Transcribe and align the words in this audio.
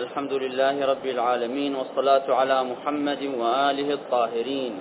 الحمد 0.00 0.32
لله 0.32 0.86
رب 0.92 1.06
العالمين 1.06 1.72
والصلاة 1.76 2.26
على 2.40 2.64
محمد 2.64 3.22
وآله 3.40 3.88
الطاهرين. 3.98 4.74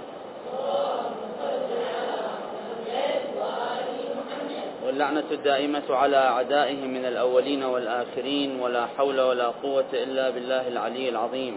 واللعنة 4.86 5.30
الدائمة 5.32 5.88
على 5.90 6.18
أعدائه 6.18 6.82
من 6.96 7.04
الأولين 7.06 7.64
والآخرين 7.64 8.60
ولا 8.62 8.86
حول 8.98 9.20
ولا 9.22 9.48
قوة 9.64 9.92
إلا 9.94 10.30
بالله 10.30 10.68
العلي 10.68 11.10
العظيم. 11.10 11.56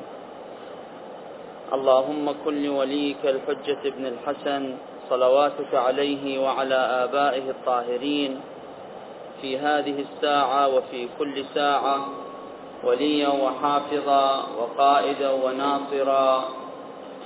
اللهم 1.73 2.25
كن 2.45 2.55
لوليك 2.63 3.23
الحجة 3.25 3.81
ابن 3.85 4.05
الحسن 4.07 4.63
صلواتك 5.11 5.73
عليه 5.75 6.25
وعلى 6.45 6.81
آبائه 7.05 7.51
الطاهرين 7.51 8.41
في 9.41 9.59
هذه 9.59 9.97
الساعة 10.07 10.69
وفي 10.69 11.09
كل 11.19 11.45
ساعة. 11.55 11.99
وليا 12.85 13.29
وحافظا 13.29 14.47
وقائدا 14.59 15.31
وناصرا 15.31 16.45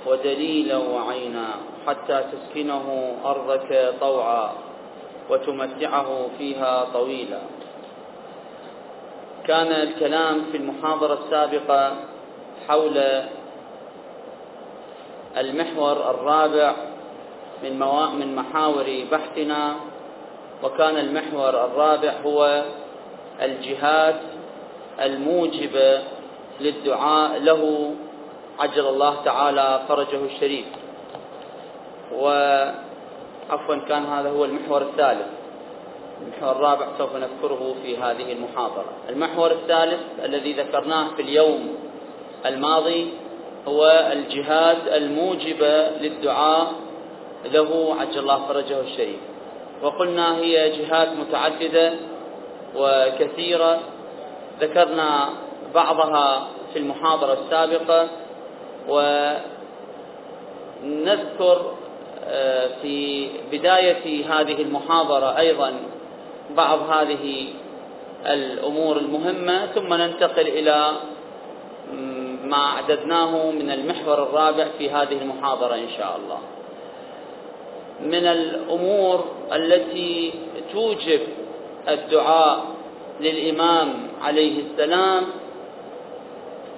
ودليلا 0.05 0.77
وعينا 0.77 1.47
حتى 1.87 2.23
تسكنه 2.31 3.15
أرضك 3.25 3.93
طوعا 3.99 4.51
وتمتعه 5.29 6.27
فيها 6.37 6.85
طويلا. 6.93 7.39
كان 9.47 9.67
الكلام 9.71 10.41
في 10.51 10.57
المحاضرة 10.57 11.13
السابقة 11.25 11.93
حول 12.67 12.97
المحور 15.37 16.09
الرابع 16.09 16.73
من 17.63 17.79
من 18.19 18.35
محاور 18.35 19.05
بحثنا 19.11 19.75
وكان 20.63 20.97
المحور 20.97 21.49
الرابع 21.49 22.13
هو 22.25 22.63
الجهات 23.41 24.21
الموجبة 25.01 26.03
للدعاء 26.61 27.39
له 27.39 27.93
عجل 28.59 28.85
الله 28.87 29.15
تعالى 29.25 29.81
فرجه 29.87 30.25
الشريف. 30.25 30.65
وعفوا 32.15 33.75
كان 33.89 34.05
هذا 34.05 34.29
هو 34.29 34.45
المحور 34.45 34.81
الثالث. 34.81 35.27
المحور 36.21 36.51
الرابع 36.51 36.87
سوف 36.97 37.15
نذكره 37.15 37.75
في 37.83 37.97
هذه 37.97 38.31
المحاضرة. 38.31 38.85
المحور 39.09 39.51
الثالث 39.51 39.99
الذي 40.25 40.53
ذكرناه 40.53 41.07
في 41.15 41.21
اليوم 41.21 41.75
الماضي 42.45 43.09
هو 43.67 44.09
الجهاد 44.11 44.87
الموجبة 44.87 45.89
للدعاء 45.89 46.71
له 47.45 47.95
عجل 47.99 48.19
الله 48.19 48.45
فرجه 48.47 48.79
الشريف. 48.79 49.19
وقلنا 49.83 50.37
هي 50.37 50.69
جهات 50.77 51.07
متعددة 51.07 51.93
وكثيرة. 52.75 53.79
ذكرنا 54.61 55.29
بعضها 55.75 56.47
في 56.73 56.79
المحاضرة 56.79 57.33
السابقة 57.33 58.07
ونذكر 60.83 61.73
آه، 62.29 62.69
في 62.81 63.27
بداية 63.51 64.25
هذه 64.33 64.61
المحاضرة 64.61 65.37
أيضا 65.37 65.73
بعض 66.55 66.79
هذه 66.89 67.47
الأمور 68.25 68.97
المهمة 68.97 69.65
ثم 69.65 69.93
ننتقل 69.93 70.47
إلى 70.47 70.91
ما 72.43 72.57
أعددناه 72.57 73.51
من 73.51 73.71
المحور 73.71 74.23
الرابع 74.23 74.67
في 74.77 74.89
هذه 74.89 75.21
المحاضرة 75.21 75.75
إن 75.75 75.89
شاء 75.97 76.19
الله. 76.23 76.39
من 78.01 78.27
الأمور 78.27 79.25
التي 79.53 80.33
توجب 80.73 81.19
الدعاء 81.87 82.76
للإمام 83.21 83.93
عليه 84.21 84.61
السلام 84.61 85.23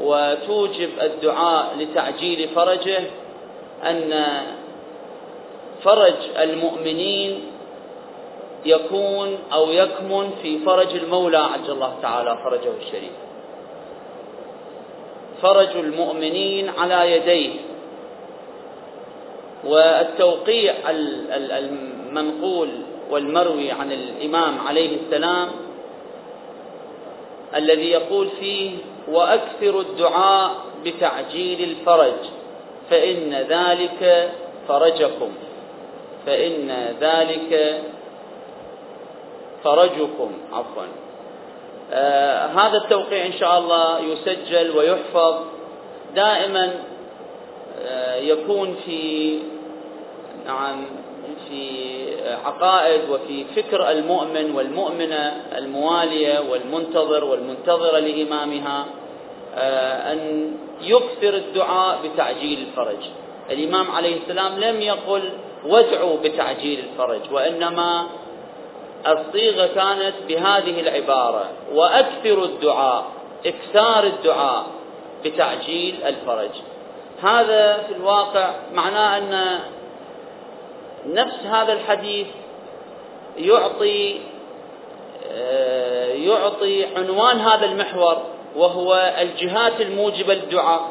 وتوجب 0.02 0.90
الدعاء 1.02 1.76
لتعجيل 1.80 2.48
فرجه 2.56 3.02
أن 3.84 4.14
فرج 5.84 6.14
المؤمنين 6.42 7.42
يكون 8.66 9.38
أو 9.54 9.72
يكمن 9.72 10.32
في 10.42 10.60
فرج 10.60 10.96
المولى 10.96 11.38
عجل 11.38 11.72
الله 11.72 11.94
تعالى 12.02 12.38
فرجه 12.44 12.72
الشريف. 12.82 13.12
فرج 15.42 15.78
المؤمنين 15.78 16.70
على 16.70 17.12
يديه. 17.16 17.54
والتوقيع 19.64 20.74
المنقول 20.90 22.70
والمروي 23.10 23.72
عن 23.72 23.92
الإمام 23.92 24.60
عليه 24.68 24.98
السلام 25.02 25.48
الذي 27.56 27.90
يقول 27.92 28.28
فيه 28.40 28.72
وأكثر 29.08 29.80
الدعاء 29.80 30.52
بتعجيل 30.86 31.70
الفرج 31.70 32.14
فإن 32.90 33.34
ذلك 33.34 34.32
فرجكم 34.68 35.30
فإن 36.26 36.96
ذلك 37.02 37.82
فرجكم. 39.64 40.32
عفوا. 40.54 40.84
آه 41.92 42.46
هذا 42.46 42.78
التوقيع 42.78 43.26
إن 43.26 43.34
شاء 43.34 43.60
الله 43.60 44.00
يسجل 44.00 44.78
ويحفظ. 44.78 45.36
دائما 46.16 46.74
آه 47.86 48.16
يكون 48.16 48.76
في 48.86 49.40
نعم 50.46 50.86
في 51.50 51.90
عقائد 52.46 53.10
وفي 53.10 53.46
فكر 53.56 53.92
المؤمن 53.92 54.52
والمؤمنة 54.56 55.42
الموالية 55.58 56.40
والمنتظر 56.40 57.24
والمنتظرة 57.24 58.00
لإمامها 58.00 58.86
آه، 59.56 60.14
أن 60.14 60.52
يكثر 60.82 61.34
الدعاء 61.34 62.00
بتعجيل 62.04 62.60
الفرج. 62.68 62.98
الإمام 63.52 63.92
عليه 63.92 64.18
السلام 64.18 64.60
لم 64.60 64.82
يقل 64.82 65.30
وادعوا 65.66 66.18
بتعجيل 66.24 66.80
الفرج 66.80 67.22
وإنما 67.32 68.06
الصيغة 69.08 69.68
كانت 69.76 70.14
بهذه 70.28 70.80
العبارة 70.82 71.46
وأكثر 71.74 72.44
الدعاء 72.44 73.06
إكثار 73.46 74.04
الدعاء 74.04 74.66
بتعجيل 75.26 75.96
الفرج. 76.06 76.50
هذا 77.24 77.84
في 77.88 77.94
الواقع 77.96 78.52
معناه 78.74 79.18
أن 79.18 79.60
نفس 81.08 81.46
هذا 81.46 81.74
الحديث 81.74 82.28
يعطي 83.38 84.20
آه، 85.32 86.14
يعطي 86.14 86.86
عنوان 86.86 87.40
هذا 87.40 87.66
المحور 87.66 88.18
وهو 88.56 89.14
الجهات 89.22 89.82
الموجبة 89.82 90.34
للدعاء. 90.34 90.90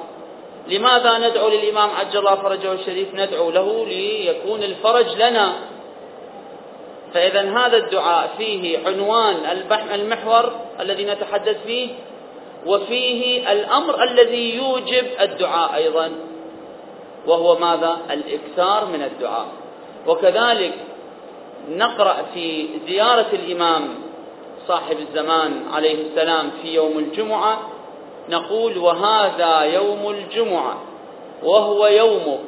لماذا 0.68 1.18
ندعو 1.18 1.48
للإمام 1.48 1.90
عجل 1.90 2.18
الله 2.18 2.34
فرجه 2.34 2.72
الشريف؟ 2.72 3.14
ندعو 3.14 3.50
له 3.50 3.86
ليكون 3.86 4.62
الفرج 4.62 5.14
لنا. 5.16 5.52
فإذا 7.14 7.58
هذا 7.58 7.76
الدعاء 7.76 8.30
فيه 8.38 8.78
عنوان 8.86 9.36
المحور 9.94 10.52
الذي 10.80 11.04
نتحدث 11.04 11.56
فيه 11.66 11.88
وفيه 12.66 13.52
الأمر 13.52 14.02
الذي 14.02 14.56
يوجب 14.56 15.06
الدعاء 15.20 15.74
أيضا 15.74 16.10
وهو 17.26 17.58
ماذا؟ 17.58 17.98
الإكثار 18.10 18.84
من 18.84 19.02
الدعاء. 19.02 19.46
وكذلك 20.06 20.74
نقرأ 21.70 22.16
في 22.34 22.66
زيارة 22.88 23.26
الإمام 23.32 23.88
صاحب 24.68 24.96
الزمان 24.98 25.62
عليه 25.72 26.06
السلام 26.06 26.50
في 26.62 26.74
يوم 26.74 26.98
الجمعة 26.98 27.60
نقول 28.30 28.78
وهذا 28.78 29.60
يوم 29.60 30.10
الجمعة 30.10 30.78
وهو 31.42 31.86
يومك 31.86 32.40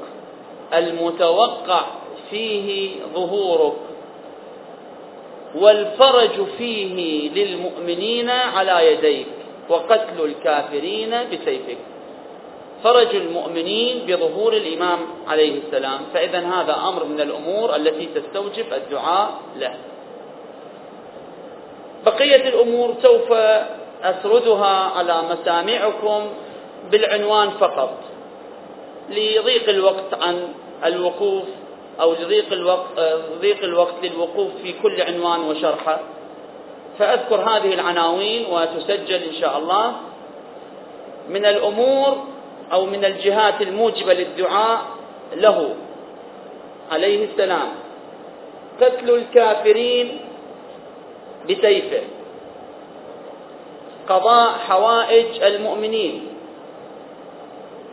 المتوقع 0.74 1.80
فيه 2.30 2.90
ظهورك 3.14 3.76
والفرج 5.54 6.46
فيه 6.58 7.30
للمؤمنين 7.30 8.30
على 8.30 8.92
يديك 8.92 9.26
وقتل 9.68 10.24
الكافرين 10.24 11.10
بسيفك. 11.10 11.78
فرج 12.84 13.14
المؤمنين 13.16 14.06
بظهور 14.06 14.52
الإمام 14.52 14.98
عليه 15.28 15.60
السلام. 15.62 16.00
فإذا 16.14 16.38
هذا 16.38 16.76
أمر 16.88 17.04
من 17.04 17.20
الأمور 17.20 17.76
التي 17.76 18.08
تستوجب 18.14 18.72
الدعاء 18.72 19.30
له. 19.56 19.74
بقية 22.06 22.48
الأمور 22.48 22.94
سوف 23.02 23.32
أسردها 24.02 24.92
على 24.96 25.22
مسامعكم 25.30 26.20
بالعنوان 26.90 27.50
فقط 27.50 27.92
لضيق 29.08 29.68
الوقت 29.68 30.14
عن 30.20 30.48
الوقوف 30.84 31.44
أو 32.00 32.12
لضيق 32.12 32.52
الوقت, 32.52 33.00
ضيق 33.40 33.64
الوقت 33.64 33.94
للوقوف 34.02 34.50
في 34.62 34.74
كل 34.82 35.02
عنوان 35.02 35.40
وشرحه 35.40 36.00
فأذكر 36.98 37.40
هذه 37.40 37.74
العناوين 37.74 38.46
وتسجل 38.52 39.22
إن 39.22 39.32
شاء 39.40 39.58
الله. 39.58 39.92
من 41.28 41.44
الأمور 41.44 42.16
أو 42.72 42.86
من 42.86 43.04
الجهات 43.04 43.62
الموجبة 43.62 44.14
للدعاء 44.14 44.80
له. 45.36 45.74
عليه 46.90 47.24
السلام. 47.24 47.68
قتل 48.80 49.10
الكافرين 49.10 50.20
بسيفه. 51.50 52.02
قضاء 54.08 54.52
حوائج 54.58 55.42
المؤمنين. 55.42 56.28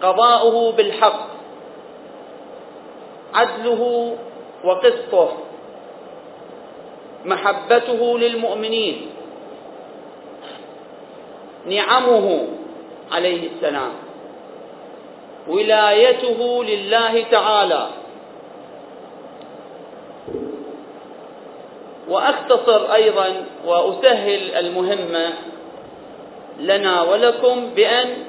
قضاؤه 0.01 0.71
بالحق. 0.71 1.27
عدله 3.33 4.15
وقسطه. 4.63 5.37
محبته 7.25 8.19
للمؤمنين. 8.19 9.09
نعمه 11.69 12.47
عليه 13.11 13.49
السلام. 13.55 14.06
ولايته 15.47 16.63
لله 16.63 17.23
تعالى. 17.31 17.87
وأختصر 22.09 22.93
أيضا 22.93 23.45
وأسهل 23.65 24.55
المهمه 24.55 25.33
لنا 26.59 27.01
ولكم 27.01 27.69
بأن 27.69 28.23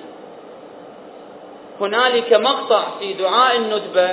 هنالك 1.80 2.32
مقطع 2.32 2.82
في 2.98 3.12
دعاء 3.12 3.56
الندبة. 3.56 4.10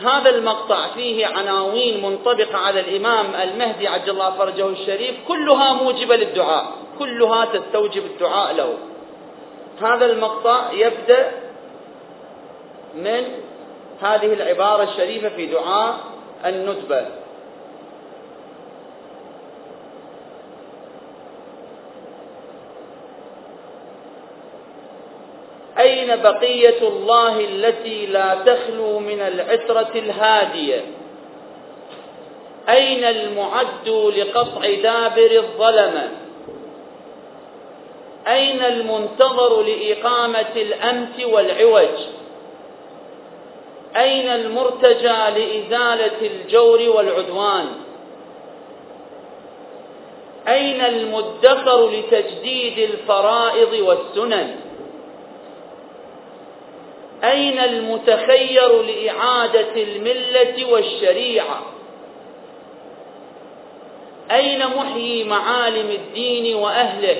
هذا 0.00 0.30
المقطع 0.30 0.86
فيه 0.94 1.26
عناوين 1.26 2.02
منطبقة 2.02 2.56
على 2.56 2.80
الإمام 2.80 3.26
المهدي 3.42 3.88
عجل 3.88 4.10
الله 4.10 4.30
فرجه 4.30 4.68
الشريف 4.68 5.14
كلها 5.28 5.72
موجبة 5.72 6.16
للدعاء 6.16 6.64
كلها 6.98 7.44
تستوجب 7.44 8.04
الدعاء 8.06 8.54
له. 8.54 8.74
هذا 9.82 10.06
المقطع 10.06 10.72
يبدأ 10.72 11.30
من 12.94 13.24
هذه 14.02 14.32
العبارة 14.32 14.82
الشريفة 14.82 15.28
في 15.28 15.46
دعاء 15.46 15.96
الندبة. 16.44 17.06
أين 25.78 26.22
بقية 26.22 26.88
الله 26.88 27.40
التي 27.40 28.06
لا 28.06 28.34
تخلو 28.34 28.98
من 28.98 29.20
العترة 29.20 29.90
الهادية؟ 29.94 30.80
أين 32.68 33.04
المعد 33.04 33.88
لقطع 33.88 34.74
دابر 34.82 35.30
الظلمة؟ 35.30 36.19
أين 38.28 38.64
المنتظر 38.64 39.62
لإقامة 39.62 40.52
الأمت 40.56 41.24
والعوج؟ 41.24 41.98
أين 43.96 44.28
المرتجى 44.28 45.08
لإزالة 45.08 46.16
الجور 46.22 46.80
والعدوان؟ 46.96 47.66
أين 50.48 50.80
المدخر 50.80 51.90
لتجديد 51.90 52.78
الفرائض 52.78 53.72
والسنن؟ 53.72 54.56
أين 57.24 57.58
المتخير 57.58 58.82
لإعادة 58.82 59.82
الملة 59.82 60.72
والشريعة؟ 60.72 61.62
أين 64.30 64.66
محيي 64.76 65.24
معالم 65.24 65.90
الدين 65.90 66.54
وأهله؟ 66.54 67.16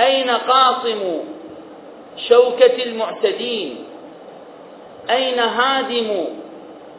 أين 0.00 0.30
قاصم 0.30 1.24
شوكة 2.28 2.82
المعتدين؟ 2.82 3.84
أين 5.10 5.38
هادم 5.38 6.24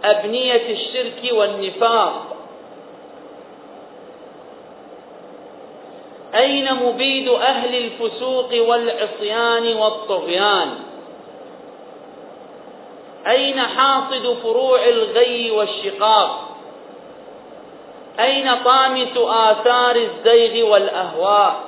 أبنية 0.04 0.72
الشرك 0.74 1.32
والنفاق؟ 1.32 2.38
أين 6.36 6.74
مبيد 6.74 7.30
أهل 7.30 7.76
الفسوق 7.76 8.50
والعصيان 8.68 9.78
والطغيان؟ 9.78 10.70
أين 13.28 13.60
حاصد 13.60 14.38
فروع 14.44 14.86
الغي 14.86 15.52
والشقاق؟ 15.52 16.48
أين 18.20 18.56
طامس 18.66 19.18
آثار 19.18 19.96
الزيغ 19.96 20.70
والأهواء؟ 20.72 21.67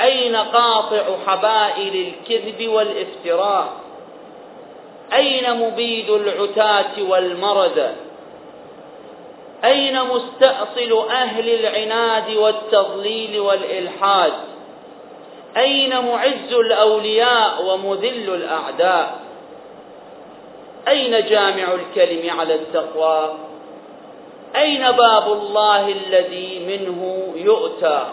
أين 0.00 0.36
قاطع 0.36 1.04
حبائل 1.26 2.08
الكذب 2.08 2.68
والافتراء؟ 2.68 3.72
أين 5.12 5.60
مبيد 5.60 6.10
العتاة 6.10 7.02
والمرد؟ 7.08 7.94
أين 9.64 10.04
مستأصل 10.04 11.08
أهل 11.10 11.50
العناد 11.50 12.36
والتضليل 12.36 13.40
والإلحاد؟ 13.40 14.32
أين 15.56 16.04
معز 16.06 16.52
الأولياء 16.52 17.64
ومذل 17.64 18.34
الأعداء؟ 18.34 19.20
أين 20.88 21.26
جامع 21.26 21.74
الكلم 21.74 22.40
على 22.40 22.54
التقوى؟ 22.54 23.34
أين 24.56 24.90
باب 24.90 25.32
الله 25.32 25.88
الذي 25.88 26.58
منه 26.66 27.32
يؤتى؟ 27.36 28.06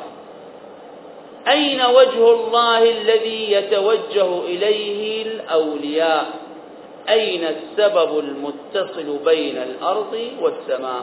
أين 1.50 1.82
وجه 1.82 2.32
الله 2.32 2.92
الذي 2.92 3.52
يتوجه 3.52 4.40
إليه 4.40 5.22
الأولياء؟ 5.22 6.26
أين 7.10 7.44
السبب 7.44 8.20
المتصل 8.20 9.18
بين 9.26 9.58
الأرض 9.58 10.32
والسماء؟ 10.42 11.02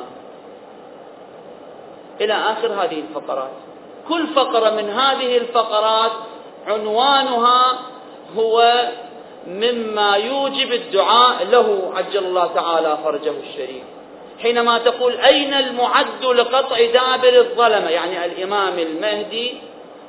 إلى 2.20 2.32
آخر 2.32 2.69
هذه 2.69 3.02
الفقرات. 3.08 3.50
كل 4.08 4.26
فقرة 4.26 4.70
من 4.70 4.91
هذه 4.91 5.37
الفقرات 5.37 6.12
عنوانها 6.67 7.79
هو 8.37 8.88
مما 9.46 10.17
يوجب 10.17 10.73
الدعاء 10.73 11.44
له 11.44 11.93
عجل 11.94 12.25
الله 12.25 12.46
تعالى 12.46 12.99
فرجه 13.05 13.32
الشريف. 13.49 13.82
حينما 14.43 14.79
تقول 14.79 15.12
أين 15.20 15.55
المعد 15.55 16.25
لقطع 16.25 16.76
دابر 16.76 17.38
الظلمة؟ 17.38 17.88
يعني 17.91 18.25
الإمام 18.25 18.79
المهدي 18.79 19.55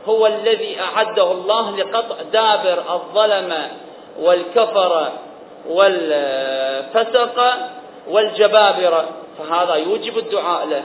هو 0.07 0.27
الذي 0.27 0.77
أعده 0.79 1.31
الله 1.31 1.77
لقطع 1.77 2.15
دابر 2.33 2.83
الظلمة 2.93 3.71
والكفرة 4.19 5.11
والفسق 5.69 7.53
والجبابرة. 8.09 9.09
فهذا 9.37 9.75
يوجب 9.75 10.17
الدعاء 10.17 10.67
له. 10.67 10.83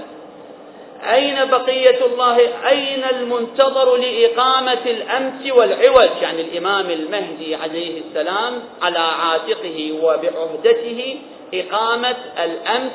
أين 1.13 1.51
بقية 1.51 2.07
الله؟ 2.07 2.39
أين 2.69 3.05
المنتظر 3.05 3.97
لإقامة 3.97 4.79
الأمس 4.87 5.53
والعوج؟ 5.53 6.11
يعني 6.23 6.43
الإمام 6.43 6.91
المهدي 6.91 7.55
عليه 7.55 8.01
السلام 8.01 8.63
على 8.83 8.99
عاتقه 8.99 9.99
وبعهدته 10.03 11.19
إقامة 11.55 12.17
الأمس 12.45 12.93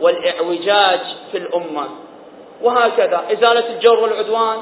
والإعوجاج 0.00 1.00
في 1.32 1.38
الأمة. 1.38 1.88
وهكذا 2.62 3.24
إزالة 3.32 3.74
الجور 3.74 3.98
والعدوان. 3.98 4.58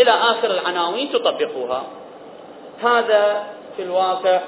إلى 0.00 0.10
آخر 0.10 0.50
العناوين 0.50 1.12
تطبقوها. 1.12 1.82
هذا 2.82 3.46
في 3.76 3.82
الواقع 3.82 4.40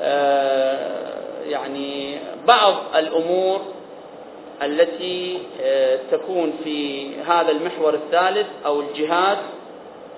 آه، 0.00 1.00
يعني 1.48 2.18
بعض 2.46 2.74
الأمور 2.96 3.60
التي 4.62 5.38
آه، 5.62 5.98
تكون 6.10 6.52
في 6.64 7.08
هذا 7.20 7.50
المحور 7.50 7.94
الثالث 7.94 8.46
أو 8.66 8.80
الجهات 8.80 9.38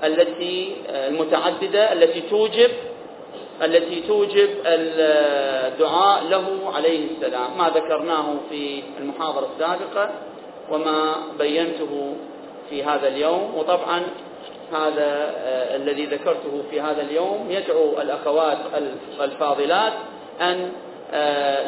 التي 0.04 0.76
آه، 0.90 1.08
المتعددة 1.08 1.92
التي 1.92 2.20
توجب 2.20 2.70
التي 3.62 4.00
توجب 4.00 4.48
الدعاء 4.66 6.24
له 6.24 6.72
عليه 6.74 7.06
السلام. 7.10 7.58
ما 7.58 7.70
ذكرناه 7.74 8.34
في 8.50 8.82
المحاضرة 9.00 9.48
السابقة 9.54 10.10
وما 10.70 11.14
بينته 11.38 12.14
في 12.72 12.84
هذا 12.84 13.08
اليوم 13.08 13.54
وطبعا 13.56 14.02
هذا 14.72 15.34
آه، 15.36 15.76
الذي 15.76 16.06
ذكرته 16.06 16.62
في 16.70 16.80
هذا 16.80 17.02
اليوم 17.02 17.46
يدعو 17.50 18.00
الأخوات 18.00 18.58
الفاضلات 19.20 19.92
أن 20.40 20.72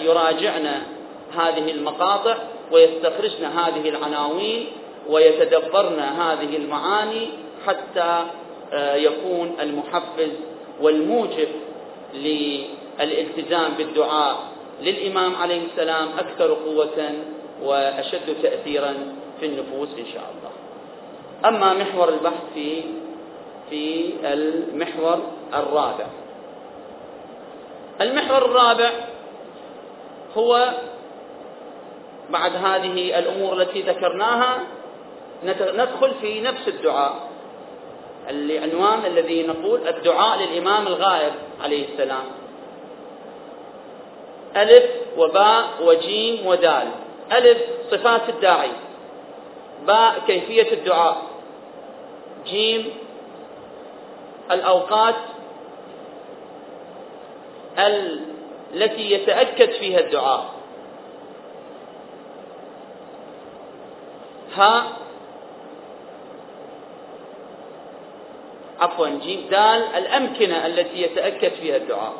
يراجعن 0.02 0.82
هذه 1.36 1.70
المقاطع 1.70 2.36
ويستخرجن 2.72 3.44
هذه 3.44 3.88
العناوين 3.88 4.66
ويتدبرن 5.08 5.98
هذه 5.98 6.56
المعاني 6.56 7.28
حتى 7.66 8.24
آه، 8.72 8.94
يكون 8.94 9.56
المحفز 9.60 10.30
والموجب 10.80 11.48
للالتزام 12.14 13.72
بالدعاء 13.78 14.36
للإمام 14.82 15.36
عليه 15.36 15.62
السلام 15.72 16.08
أكثر 16.18 16.54
قوة 16.54 17.12
وأشد 17.62 18.36
تأثيرا 18.42 18.94
في 19.40 19.46
النفوس 19.46 19.88
إن 19.98 20.06
شاء 20.14 20.34
الله. 20.38 20.63
أما 21.44 21.74
محور 21.74 22.08
البحث 22.08 22.42
في 22.54 22.82
في 23.70 24.14
المحور 24.24 25.18
الرابع. 25.54 26.06
المحور 28.00 28.44
الرابع 28.44 28.90
هو 30.36 30.70
بعد 32.30 32.56
هذه 32.56 33.18
الأمور 33.18 33.62
التي 33.62 33.82
ذكرناها 33.82 34.60
ندخل 35.44 36.14
في 36.20 36.40
نفس 36.40 36.68
الدعاء 36.68 37.14
العنوان 38.30 39.04
الذي 39.06 39.46
نقول 39.46 39.88
الدعاء 39.88 40.38
للإمام 40.38 40.86
الغائب 40.86 41.32
عليه 41.62 41.88
السلام. 41.88 42.24
ألف 44.56 44.84
وباء 45.16 45.64
وجيم 45.82 46.46
ودال. 46.46 46.88
ألف 47.32 47.58
صفات 47.90 48.28
الداعي. 48.28 48.70
باء 49.86 50.14
كيفية 50.26 50.72
الدعاء. 50.72 51.33
جيم 52.46 52.90
الأوقات 54.50 55.14
التي 57.78 59.10
يتأكد 59.12 59.70
فيها 59.70 60.00
الدعاء. 60.00 60.44
ها 64.54 64.84
عفوا 68.80 69.08
جيم 69.08 69.46
دال 69.50 69.82
الأمكنة 69.96 70.66
التي 70.66 71.02
يتأكد 71.02 71.52
فيها 71.52 71.76
الدعاء. 71.76 72.12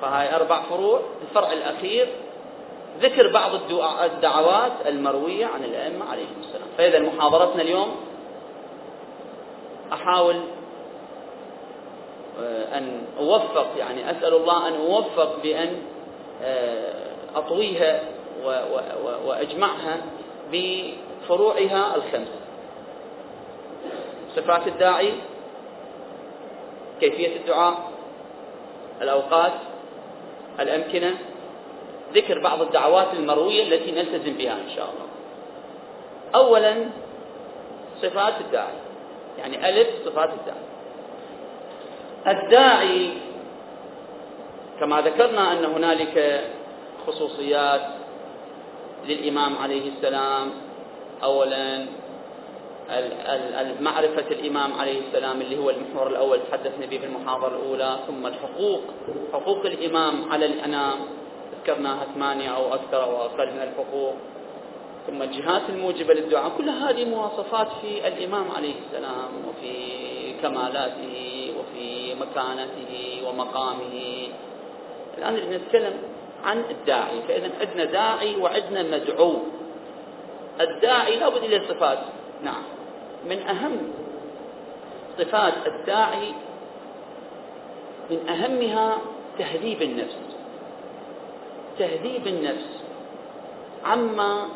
فهاي 0.00 0.36
أربع 0.36 0.62
فروع. 0.62 1.00
الفرع 1.22 1.52
الأخير 1.52 2.08
ذكر 3.00 3.32
بعض 3.32 3.50
الدعوات 4.04 4.72
المروية 4.86 5.46
عن 5.46 5.64
الأئمة 5.64 6.10
عليهم 6.10 6.36
السلام. 6.40 6.68
فإذا 6.78 6.98
محاضرتنا 6.98 7.62
اليوم 7.62 7.96
أحاول 9.92 10.40
آه، 12.40 12.78
أن 12.78 13.02
أوفق 13.18 13.66
يعني 13.78 14.10
أسأل 14.10 14.34
الله 14.34 14.68
أن 14.68 14.74
أوفق 14.74 15.42
بأن 15.42 15.76
آه، 16.42 16.92
أطويها 17.34 18.00
وأجمعها 19.26 19.96
بفروعها 20.52 21.96
الخمسة 21.96 22.38
صفات 24.36 24.66
الداعي 24.66 25.12
كيفية 27.00 27.36
الدعاء 27.36 27.90
الأوقات 29.02 29.52
الأمكنة 30.60 31.14
ذكر 32.14 32.38
بعض 32.38 32.62
الدعوات 32.62 33.06
المروية 33.14 33.62
التي 33.62 33.90
نلتزم 33.90 34.32
بها 34.32 34.52
إن 34.52 34.70
شاء 34.76 34.88
الله. 34.90 35.08
أولا 36.34 36.74
صفات 38.02 38.34
الداعي 38.40 38.78
يعني 39.38 39.68
ألف 39.68 39.88
صفات 40.04 40.30
الداعي. 40.30 40.68
الداعي 42.26 43.10
كما 44.80 45.00
ذكرنا 45.00 45.52
أن 45.52 45.64
هنالك 45.64 46.44
خصوصيات 47.06 47.80
للإمام 49.06 49.58
عليه 49.58 49.90
السلام. 49.90 50.50
أولا 51.22 51.86
معرفة 53.80 54.24
الإمام 54.30 54.72
عليه 54.72 55.00
السلام 55.08 55.40
اللي 55.40 55.58
هو 55.58 55.70
المحور 55.70 56.06
الأول 56.06 56.40
تحدثنا 56.50 56.86
به 56.86 56.98
في 56.98 57.06
المحاضرة 57.06 57.48
الأولى 57.48 57.98
ثم 58.06 58.26
الحقوق. 58.26 58.80
حقوق 59.32 59.66
الإمام 59.66 60.32
على 60.32 60.46
الأنام 60.46 60.98
ذكرناها 61.60 62.06
ثمانية 62.14 62.56
أو 62.56 62.74
أكثر 62.74 63.02
أو 63.04 63.16
أقل 63.16 63.52
من 63.52 63.62
الحقوق. 63.62 64.14
ثم 65.06 65.22
الجهات 65.22 65.62
الموجبة 65.68 66.14
للدعاء 66.14 66.52
كل 66.58 66.68
هذه 66.68 67.04
مواصفات 67.04 67.68
في 67.80 68.08
الإمام 68.08 68.50
عليه 68.56 68.74
السلام 68.86 69.30
وفي 69.48 69.74
كمالاته 70.42 71.52
وفي 71.58 72.14
مكانته 72.14 73.22
ومقامه. 73.28 74.28
الآن 75.18 75.34
نتكلم 75.34 75.92
عن 76.44 76.62
الداعي 76.70 77.22
فإذا 77.28 77.50
عندنا 77.60 77.84
داعي 77.84 78.36
وعندنا 78.36 78.82
مدعو. 78.82 79.34
الداعي 80.60 81.16
لابد 81.16 81.44
له 81.44 81.62
صفات 81.68 81.98
نعم. 82.42 82.77
من 83.24 83.38
أهم 83.42 83.78
صفات 85.18 85.54
الداعي 85.66 86.32
من 88.10 88.28
أهمها 88.28 88.98
تهذيب 89.38 89.82
النفس. 89.82 90.16
تهذيب 91.78 92.26
النفس 92.26 92.82
عما 93.84 94.48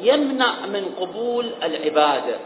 يمنع 0.00 0.66
من 0.66 0.94
قبول 1.00 1.50
العبادة. 1.62 2.36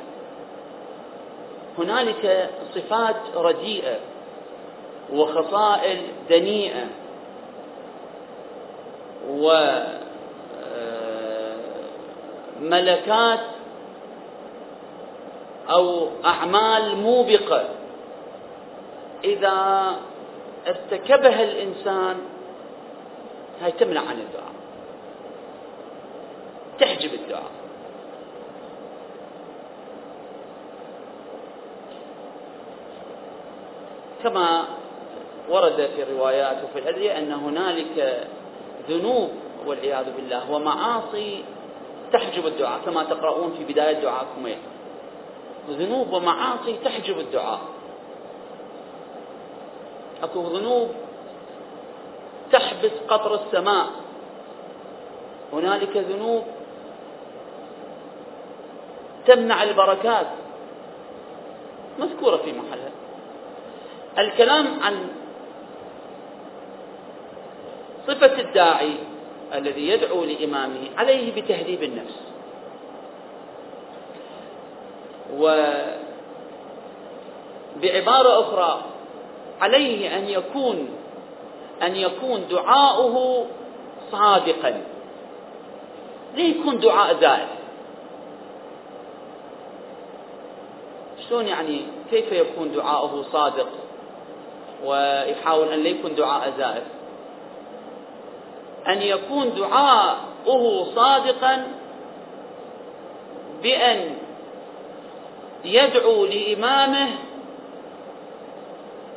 هنالك 1.79 2.51
صفات 2.75 3.17
رديئة 3.37 3.97
وخصائل 5.13 6.01
دنيئة 6.31 6.87
وملكات 12.61 13.41
أو 15.71 16.09
أعمال 16.25 16.97
موبقة. 16.97 17.69
إذا 19.25 19.87
ارتكبها 20.67 21.43
الإنسان 21.43 22.17
هاي 23.63 23.73
تمنع 23.73 24.01
عن 24.01 24.19
الدعاء. 24.21 24.53
تحجب 26.81 27.15
الدعاء. 27.15 27.51
كما 34.23 34.65
ورد 35.51 35.91
في 35.97 36.03
الروايات 36.03 36.57
وفي 36.65 36.79
الأدعية 36.79 37.19
أن 37.19 37.33
هنالك 37.33 38.27
ذنوب 38.89 39.31
والعياذ 39.67 40.05
بالله 40.17 40.51
ومعاصي 40.51 41.45
تحجب 42.13 42.47
الدعاء 42.47 42.81
كما 42.85 43.05
تقرؤون 43.05 43.55
في 43.59 43.73
بداية 43.73 44.01
دعاءكم. 44.01 44.49
ذنوب 45.71 46.13
ومعاصي 46.13 46.77
تحجب 46.85 47.19
الدعاء. 47.19 47.61
أكو 50.23 50.41
ذنوب 50.41 50.89
تحبس 52.53 52.91
قطر 53.09 53.35
السماء. 53.35 53.87
هنالك 55.53 55.97
ذنوب 55.97 56.45
تمنع 59.27 59.63
البركات. 59.63 60.27
مذكورة 61.99 62.37
في 62.37 62.53
محلها. 62.53 62.93
الكلام 64.19 64.81
عن 64.83 65.09
صفة 68.07 68.41
الداعي 68.41 68.95
الذي 69.55 69.89
يدعو 69.89 70.25
لإمامه 70.25 70.89
عليه 70.97 71.43
بتهذيب 71.43 71.83
النفس. 71.83 72.32
وبعبارة 75.37 76.01
أخرى 78.41 78.83
عليه 79.61 80.17
أن 80.17 80.29
يكون 80.29 80.89
أن 81.83 81.97
يكون 81.97 82.45
دعاؤه 82.51 83.47
صادقا. 84.13 84.83
لا 86.37 86.43
يكون 86.43 86.81
دعاء 86.81 87.17
زائد؟ 87.21 87.49
شلون 91.29 91.47
يعني 91.47 91.83
كيف 92.11 92.33
يكون 92.33 92.73
دعاؤه 92.73 93.25
صادق 93.33 93.69
ويحاول 94.85 95.69
أن 95.69 95.83
لا 95.83 95.89
يكون 95.89 96.15
دعاء 96.15 96.53
زائد؟ 96.59 96.83
أن 98.89 99.03
يكون 99.03 99.55
دعاؤه 99.55 100.85
صادقا 100.95 101.67
بأن 103.63 104.15
يدعو 105.65 106.25
لإمامه. 106.27 107.09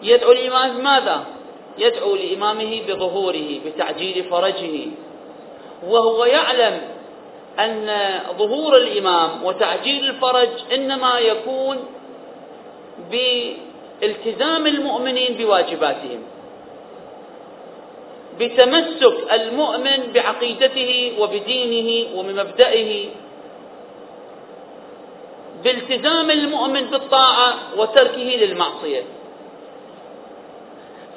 يدعو 0.04 0.32
لإمامه 0.32 0.82
ماذا؟ 0.82 1.26
يدعو 1.78 2.16
لإمامه 2.16 2.82
بظهوره 2.88 3.60
بتعجيل 3.66 4.24
فرجه. 4.24 4.88
وهو 5.88 6.26
يعلم 6.26 6.82
أن 7.60 7.88
ظهور 8.38 8.78
الإمام 8.78 9.44
وتعجيل 9.44 10.10
الفرج 10.10 10.50
إنما 10.74 11.20
يكون 11.20 11.78
بالتزام 13.12 14.68
المؤمنين 14.68 15.34
بواجباتهم 15.38 16.24
بتمسك 18.40 19.34
المؤمن 19.34 20.12
بعقيدته 20.14 21.14
وبدينه 21.20 22.18
وبمبدئه. 22.18 23.10
بالتزام 25.66 26.32
المؤمن 26.32 26.82
بالطاعة 26.82 27.54
وتركه 27.78 28.38
للمعصية. 28.42 29.04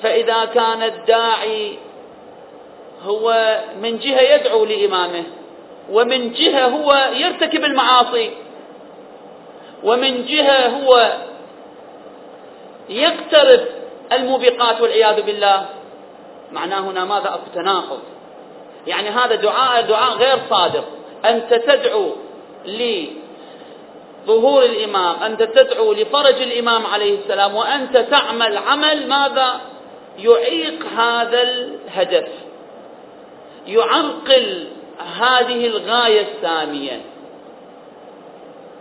فإذا 0.03 0.45
كان 0.45 0.83
الداعي 0.83 1.79
هو 3.05 3.59
من 3.83 3.99
جهة 3.99 4.21
يدعو 4.21 4.65
لإمامه 4.65 5.25
ومن 5.91 6.33
جهة 6.33 6.67
هو 6.67 7.11
يرتكب 7.13 7.65
المعاصي 7.65 8.31
ومن 9.85 10.25
جهة 10.25 10.69
هو 10.69 11.13
يقترب 12.89 13.61
الموبقات 14.13 14.81
والعياذ 14.81 15.23
بالله 15.23 15.67
معناه 16.53 16.81
هنا 16.81 17.05
ماذا؟ 17.05 17.29
أكو 17.29 17.45
تناقض. 17.55 18.01
يعني 18.87 19.09
هذا 19.09 19.35
دعاء 19.35 19.83
دعاء 19.83 20.17
غير 20.17 20.39
صادق. 20.51 20.85
أنت 21.25 21.55
تدعو 21.55 22.13
لظهور 24.29 24.65
الإمام 24.65 25.23
أنت 25.23 25.43
تدعو 25.43 25.93
لفرج 25.93 26.43
الإمام 26.43 26.87
عليه 26.87 27.19
السلام 27.19 27.55
وأنت 27.55 27.97
تعمل 27.97 28.57
عمل 28.57 29.09
ماذا؟ 29.09 29.61
يعيق 30.19 30.87
هذا 30.97 31.43
الهدف. 31.43 32.29
يعرقل 33.67 34.69
هذه 35.21 35.67
الغاية 35.67 36.27
السامية. 36.35 37.01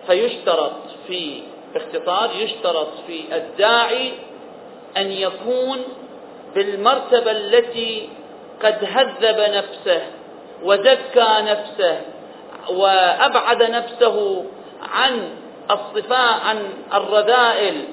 فيشترط 0.07 0.73
في 1.07 1.41
باختصار 1.73 2.29
يشترط 2.35 2.87
في 3.07 3.35
الداعي 3.35 4.11
أن 4.97 5.11
يكون 5.11 5.83
بالمرتبة 6.55 7.31
التي 7.31 8.09
قد 8.63 8.87
هذب 8.91 9.55
نفسه 9.55 10.01
وزكى 10.63 11.37
نفسه 11.41 12.01
وأبعد 12.69 13.63
نفسه 13.63 14.45
عن 14.81 15.29
الصفاء 15.71 16.39
عن 16.45 16.69
الرذائل 16.93 17.85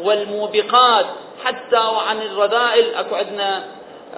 والموبقات. 0.00 1.06
حتى 1.44 1.76
وعن 1.76 2.22
الرذائل 2.22 2.94
أكو 2.94 3.14
عندنا 3.14 3.64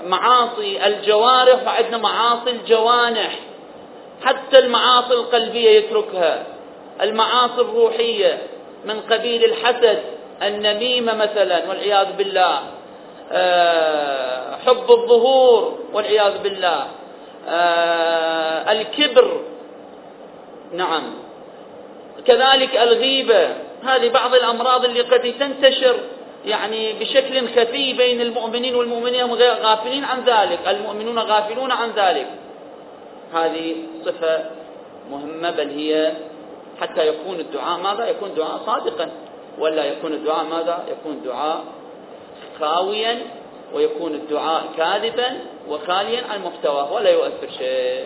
معاصي 0.03 0.87
الجوارح 0.87 1.67
وعندنا 1.67 1.99
معاصي 1.99 2.51
الجوانح. 2.51 3.39
حتى 4.25 4.59
المعاصي 4.59 5.13
القلبية 5.15 5.71
يتركها. 5.71 6.47
المعاصي 7.03 7.61
الروحية 7.61 8.39
من 8.85 9.01
قبيل 9.01 9.45
الحسد 9.45 10.03
النميمة 10.43 11.15
مثلا 11.15 11.69
والعياذ 11.69 12.13
بالله. 12.13 12.61
آه، 13.33 14.57
حب 14.67 14.91
الظهور 14.91 15.79
والعياذ 15.93 16.39
بالله. 16.39 16.87
آه، 17.49 18.73
الكبر. 18.73 19.41
نعم. 20.73 21.03
كذلك 22.27 22.77
الغيبة. 22.77 23.49
هذه 23.85 24.09
بعض 24.09 24.35
الأمراض 24.35 24.85
اللي 24.85 25.01
قد 25.01 25.35
تنتشر 25.41 25.97
يعني 26.47 26.93
بشكل 26.93 27.49
خفي 27.49 27.93
بين 27.93 28.21
المؤمنين 28.21 28.75
والمؤمنين 28.75 29.35
غافلين 29.35 30.05
عن 30.05 30.25
ذلك. 30.25 30.59
المؤمنون 30.69 31.19
غافلون 31.19 31.71
عن 31.71 31.91
ذلك. 31.91 32.27
هذه 33.35 33.77
صفة 34.05 34.45
مهمة 35.11 35.51
بل 35.51 35.69
هي 35.69 36.13
حتى 36.81 37.09
يكون 37.09 37.41
الدعاء 37.41 37.81
ماذا؟ 37.81 38.09
يكون 38.09 38.35
دعاء 38.35 38.61
صادقا. 38.67 39.11
ولا 39.59 39.85
يكون 39.85 40.13
الدعاء 40.13 40.45
ماذا؟ 40.45 40.85
يكون 40.91 41.23
دعاء 41.25 41.65
خاويا 42.61 43.19
ويكون 43.75 44.15
الدعاء 44.15 44.65
كاذبا 44.77 45.39
وخاليا 45.69 46.23
عن 46.31 46.45
محتواه 46.45 46.93
ولا 46.93 47.11
يؤثر 47.11 47.49
شيء. 47.59 48.05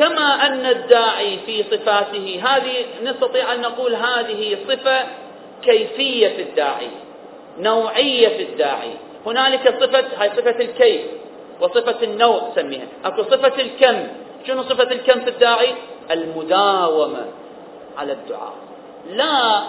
كما 0.00 0.46
أن 0.46 0.66
الداعي 0.66 1.38
في 1.46 1.62
صفاته 1.62 2.42
هذه 2.44 2.84
نستطيع 3.02 3.54
أن 3.54 3.60
نقول 3.60 3.94
هذه 3.94 4.58
صفة 4.68 5.06
كيفية 5.62 6.42
الداعي 6.42 6.88
نوعية 7.58 8.28
في 8.28 8.42
الداعي. 8.42 8.92
هنالك 9.26 9.74
صفة 9.80 10.04
هاي 10.18 10.30
صفة 10.30 10.60
الكيف 10.60 11.02
وصفة 11.60 12.02
النوع 12.02 12.42
سميها 12.54 12.86
أكو 13.04 13.22
صفة 13.22 13.62
الكم 13.62 14.08
شنو 14.46 14.62
صفة 14.62 14.92
الكم 14.92 15.20
في 15.20 15.30
الداعي؟ 15.30 15.74
المداومة 16.10 17.26
على 17.98 18.12
الدعاء. 18.12 18.54
لا 19.10 19.62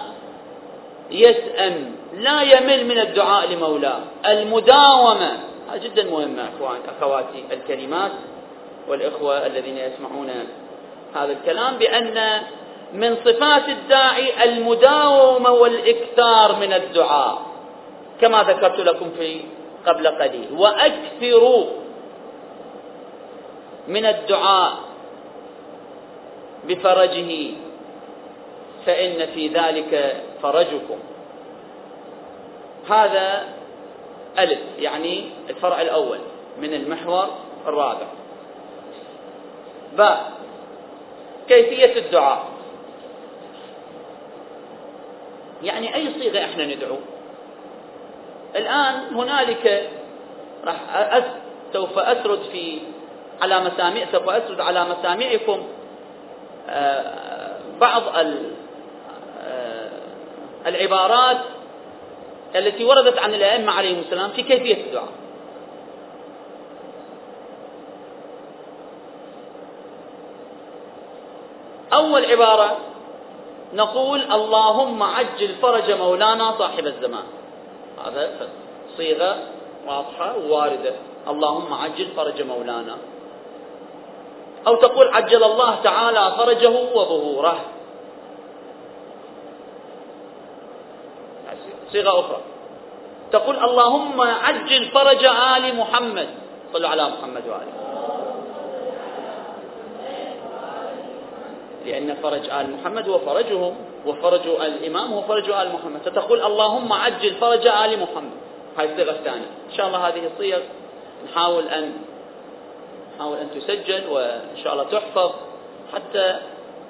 يسأم 1.10 1.94
لا 2.18 2.42
يمل 2.42 2.86
من 2.86 2.98
الدعاء 2.98 3.50
لمولاه. 3.50 4.00
المداومة 4.26 5.40
جدا 5.82 6.04
مهمة 6.04 6.48
أخواتي 6.98 7.44
الكلمات 7.52 8.10
والإخوة 8.88 9.46
الذين 9.46 9.78
يسمعون 9.78 10.30
هذا 11.14 11.32
الكلام 11.32 11.76
بأن 11.76 12.42
من 12.92 13.16
صفات 13.24 13.68
الداعي 13.68 14.44
المداومة 14.44 15.50
والإكثار 15.50 16.56
من 16.56 16.72
الدعاء 16.72 17.42
كما 18.20 18.42
ذكرت 18.42 18.80
لكم 18.80 19.10
في 19.18 19.40
قبل 19.86 20.08
قليل 20.08 20.46
وأكثروا 20.56 21.66
من 23.88 24.06
الدعاء 24.06 24.72
بفرجه 26.68 27.50
فإن 28.86 29.26
في 29.26 29.48
ذلك 29.48 30.22
فرجكم. 30.42 30.98
هذا 32.88 33.44
ألف 34.38 34.58
يعني 34.78 35.24
الفرع 35.50 35.80
الأول 35.80 36.18
من 36.58 36.74
المحور 36.74 37.28
الرابع. 37.66 38.06
باء 39.96 40.32
كيفية 41.48 41.98
الدعاء؟ 41.98 42.44
يعني 45.62 45.94
أي 45.94 46.08
صيغة 46.20 46.44
إحنا 46.44 46.66
ندعو؟ 46.66 46.96
الآن 48.56 49.14
هنالك 49.14 49.90
راح 50.64 50.76
سوف 51.72 51.98
أسرد 51.98 52.40
في 52.52 52.78
على 53.42 53.60
مسامع 53.60 54.04
سوف 54.12 54.28
أسرد 54.28 54.60
على 54.60 54.84
مسامعكم 54.84 55.62
آه، 56.68 57.58
بعض 57.80 58.02
آه، 59.44 59.90
العبارات 60.66 61.38
التي 62.56 62.84
وردت 62.84 63.18
عن 63.18 63.34
الأئمة 63.34 63.72
عليهم 63.72 63.98
السلام 63.98 64.30
في 64.30 64.42
كيفية 64.42 64.84
الدعاء. 64.86 65.08
أول 71.92 72.24
عبارة 72.24 72.76
نقول 73.74 74.20
اللهم 74.32 75.02
عجل 75.02 75.54
فرج 75.62 75.90
مولانا 75.90 76.58
صاحب 76.58 76.86
الزمان. 76.86 77.24
هذا 78.04 78.48
صيغة 78.96 79.36
واضحة 79.86 80.36
وواردة. 80.38 80.94
اللهم 81.28 81.74
عجل 81.74 82.06
فرج 82.16 82.42
مولانا. 82.42 82.96
أو 84.66 84.74
تقول 84.74 85.08
عجل 85.08 85.44
الله 85.44 85.74
تعالى 85.74 86.34
فرجه 86.38 86.68
وظهوره. 86.68 87.58
صيغة 91.92 92.20
أخرى. 92.20 92.40
تقول 93.32 93.56
اللهم 93.56 94.20
عجل 94.20 94.90
فرج 94.90 95.24
آل 95.24 95.76
محمد. 95.76 96.28
صلوا 96.72 96.88
على 96.88 97.04
محمد 97.08 97.48
وآله. 97.48 97.91
لأن 101.86 102.14
فرج 102.22 102.50
آل 102.50 102.70
محمد 102.70 103.08
هو 103.08 103.18
فرجهم 103.18 103.76
وفرج 104.06 104.46
الإمام 104.46 105.12
هو 105.12 105.22
فرج 105.22 105.50
آل 105.50 105.72
محمد. 105.72 106.00
فتقول 106.04 106.42
اللهم 106.42 106.92
عجل 106.92 107.34
فرج 107.34 107.66
آل 107.66 108.00
محمد. 108.00 108.30
هاي 108.78 108.92
الصيغة 108.92 109.10
الثانية. 109.10 109.50
إن 109.70 109.76
شاء 109.76 109.86
الله 109.86 109.98
هذه 110.08 110.22
الصيغ 110.34 110.60
نحاول 111.24 111.68
أن 111.68 111.92
نحاول 113.16 113.36
أن 113.36 113.48
تسجل 113.60 114.08
وإن 114.10 114.56
شاء 114.64 114.72
الله 114.72 114.84
تحفظ. 114.84 115.30
حتى 115.94 116.38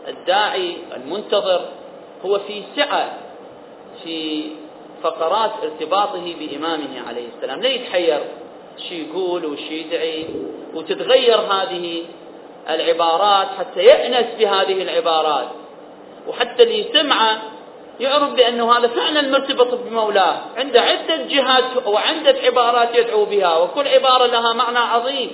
الداعي 0.09 0.77
المنتظر 0.97 1.61
هو 2.25 2.39
في 2.39 2.63
سعة 2.77 3.19
في 4.05 4.45
فقرات 5.03 5.51
ارتباطه 5.63 6.35
بإمامه 6.39 7.09
عليه 7.09 7.27
السلام. 7.37 7.61
لا 7.61 7.69
يتحير 7.69 8.21
شو 8.89 8.95
يقول 8.95 9.47
وش 9.47 9.71
يدعي 9.71 10.27
وتتغير 10.75 11.41
هذه 11.41 12.05
العبارات 12.71 13.49
حتى 13.59 13.81
يأنس 13.81 14.27
بهذه 14.39 14.83
العبارات. 14.83 15.47
وحتى 16.29 16.63
اللي 16.63 16.91
يسمعه 16.91 17.39
يعرف 18.01 18.33
بأنه 18.33 18.73
هذا 18.73 18.89
فعلا 18.89 19.31
مرتبط 19.31 19.75
بمولاه. 19.75 20.37
عنده 20.57 20.81
عدة 20.81 21.17
جهات 21.17 21.87
وعدة 21.87 22.37
عبارات 22.45 22.95
يدعو 22.95 23.25
بها 23.25 23.59
وكل 23.59 23.89
عبارة 23.89 24.27
لها 24.27 24.53
معنى 24.53 24.79
عظيم. 24.79 25.31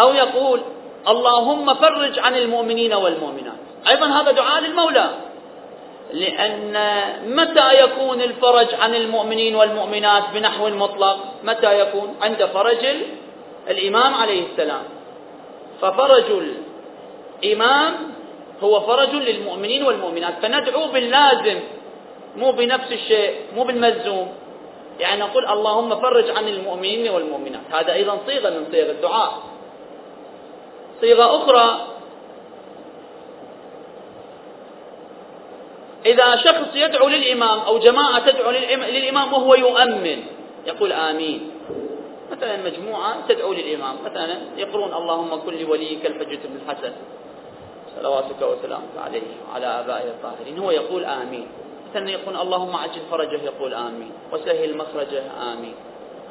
أو 0.00 0.12
يقول 0.12 0.60
اللهم 1.08 1.74
فرج 1.74 2.18
عن 2.18 2.36
المؤمنين 2.36 2.94
والمؤمنات. 2.94 3.58
أيضا 3.88 4.06
هذا 4.06 4.30
دعاء 4.30 4.60
للمولى. 4.62 5.10
لأن 6.12 6.74
متى 7.26 7.84
يكون 7.84 8.20
الفرج 8.20 8.74
عن 8.74 8.94
المؤمنين 8.94 9.56
والمؤمنات 9.56 10.22
بنحو 10.34 10.68
مطلق؟ 10.68 11.18
متى 11.44 11.80
يكون؟ 11.80 12.16
عند 12.22 12.44
فرج 12.44 12.86
الإمام 13.68 14.14
عليه 14.14 14.46
السلام. 14.52 14.82
ففرج 15.80 16.24
الإمام 17.42 17.94
هو 18.62 18.80
فرج 18.80 19.10
للمؤمنين 19.10 19.82
والمؤمنات. 19.82 20.34
فندعو 20.42 20.86
باللازم 20.86 21.58
مو 22.36 22.52
بنفس 22.52 22.92
الشيء 22.92 23.34
مو 23.56 23.64
بالملزوم. 23.64 24.28
يعني 25.00 25.20
نقول 25.20 25.46
اللهم 25.46 26.00
فرج 26.00 26.30
عن 26.30 26.48
المؤمنين 26.48 27.08
والمؤمنات. 27.08 27.60
هذا 27.72 27.92
أيضا 27.92 28.18
صيغة 28.26 28.50
من 28.50 28.66
صيغ 28.72 28.90
الدعاء. 28.90 29.32
صيغة 31.00 31.36
أخرى 31.36 31.86
إذا 36.06 36.36
شخص 36.36 36.68
يدعو 36.74 37.08
للإمام 37.08 37.58
أو 37.58 37.78
جماعة 37.78 38.30
تدعو 38.30 38.50
للإمام 38.50 39.32
وهو 39.32 39.54
يؤمن 39.54 40.22
يقول 40.66 40.92
آمين. 40.92 41.50
مثلا 42.30 42.56
مجموعة 42.56 43.26
تدعو 43.28 43.52
للإمام 43.52 43.96
مثلا 44.04 44.38
يقولون 44.56 44.94
اللهم 44.94 45.30
كن 45.46 45.54
لوليك 45.54 46.06
الحجة 46.06 46.40
بن 46.44 46.56
الحسن. 46.62 46.92
صلواتك 47.96 48.42
وسلامك 48.42 48.96
عليه 49.04 49.22
وعلى 49.48 49.66
آبائه 49.66 50.08
الطاهرين. 50.08 50.58
هو 50.58 50.70
يقول 50.70 51.04
آمين. 51.04 51.46
مثلا 51.90 52.10
يقول 52.10 52.36
اللهم 52.36 52.76
عجل 52.76 53.00
فرجه 53.10 53.40
يقول 53.42 53.74
آمين. 53.74 54.12
وسهل 54.32 54.76
مخرجه 54.76 55.22
آمين. 55.52 55.74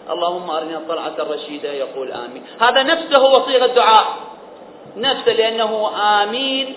اللهم 0.09 0.49
أرنا 0.49 0.77
الطلعة 0.77 1.15
الرشيدة 1.19 1.71
يقول 1.71 2.11
آمين. 2.11 2.43
هذا 2.61 2.83
نفسه 2.83 3.17
هو 3.17 3.45
صيغة 3.45 3.67
دعاء 3.67 4.05
نفسه 4.97 5.33
لأنه 5.33 5.91
آمين 6.23 6.75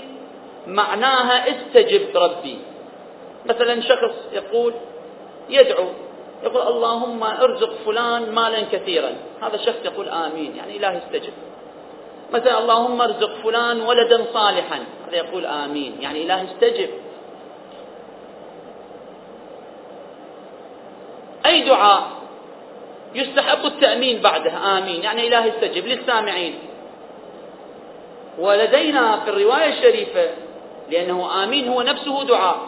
معناها 0.67 1.51
استجب 1.51 2.17
ربي. 2.17 2.59
مثلا 3.47 3.81
شخص 3.81 4.15
يقول 4.33 4.73
يدعو 5.51 5.87
يقول 6.42 6.62
اللهم 6.62 7.22
ارزق 7.22 7.72
فلان 7.87 8.35
مالا 8.35 8.62
كثيرا. 8.72 9.12
هذا 9.42 9.55
الشخص 9.55 9.85
يقول 9.85 10.09
آمين 10.09 10.57
يعني 10.57 10.76
إله 10.76 10.98
استجب 10.98 11.33
مثلا 12.33 12.59
اللهم 12.59 13.00
ارزق 13.00 13.35
فلان 13.42 13.81
ولدا 13.81 14.24
صالحا 14.33 14.78
هذا 15.09 15.16
يقول 15.16 15.46
آمين 15.46 15.96
يعني 16.00 16.22
إله 16.22 16.44
استجب 16.44 16.90
أي 21.46 21.62
دعاء 21.62 22.02
يستحب 23.14 23.66
التأمين 23.66 24.20
بعده 24.20 24.78
آمين 24.78 25.02
يعني 25.02 25.28
إله 25.28 25.48
استجب 25.48 25.87
للسامعين. 25.87 26.55
ولدينا 28.38 29.20
في 29.20 29.31
الرواية 29.31 29.68
الشريفة 29.68 30.31
لأنه 30.90 31.44
آمين 31.44 31.68
هو 31.68 31.83
نفسه 31.83 32.24
دعاء 32.24 32.59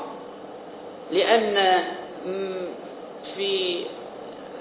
لأن 1.13 1.85
في 3.37 3.85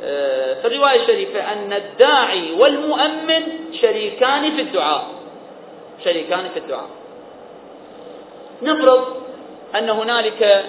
آه، 0.04 0.62
في 0.62 0.68
الرواية 0.68 1.02
الشريفة 1.02 1.54
أن 1.54 1.74
الداعي 1.74 2.52
والمؤمن 2.54 3.44
شريكان 3.82 4.56
في 4.56 4.62
الدعاء. 4.62 5.06
شريكان 6.04 6.50
في 6.54 6.60
الدعاء. 6.60 6.90
نفرض 8.62 9.06
أن 9.76 9.90
هنالك 9.90 10.66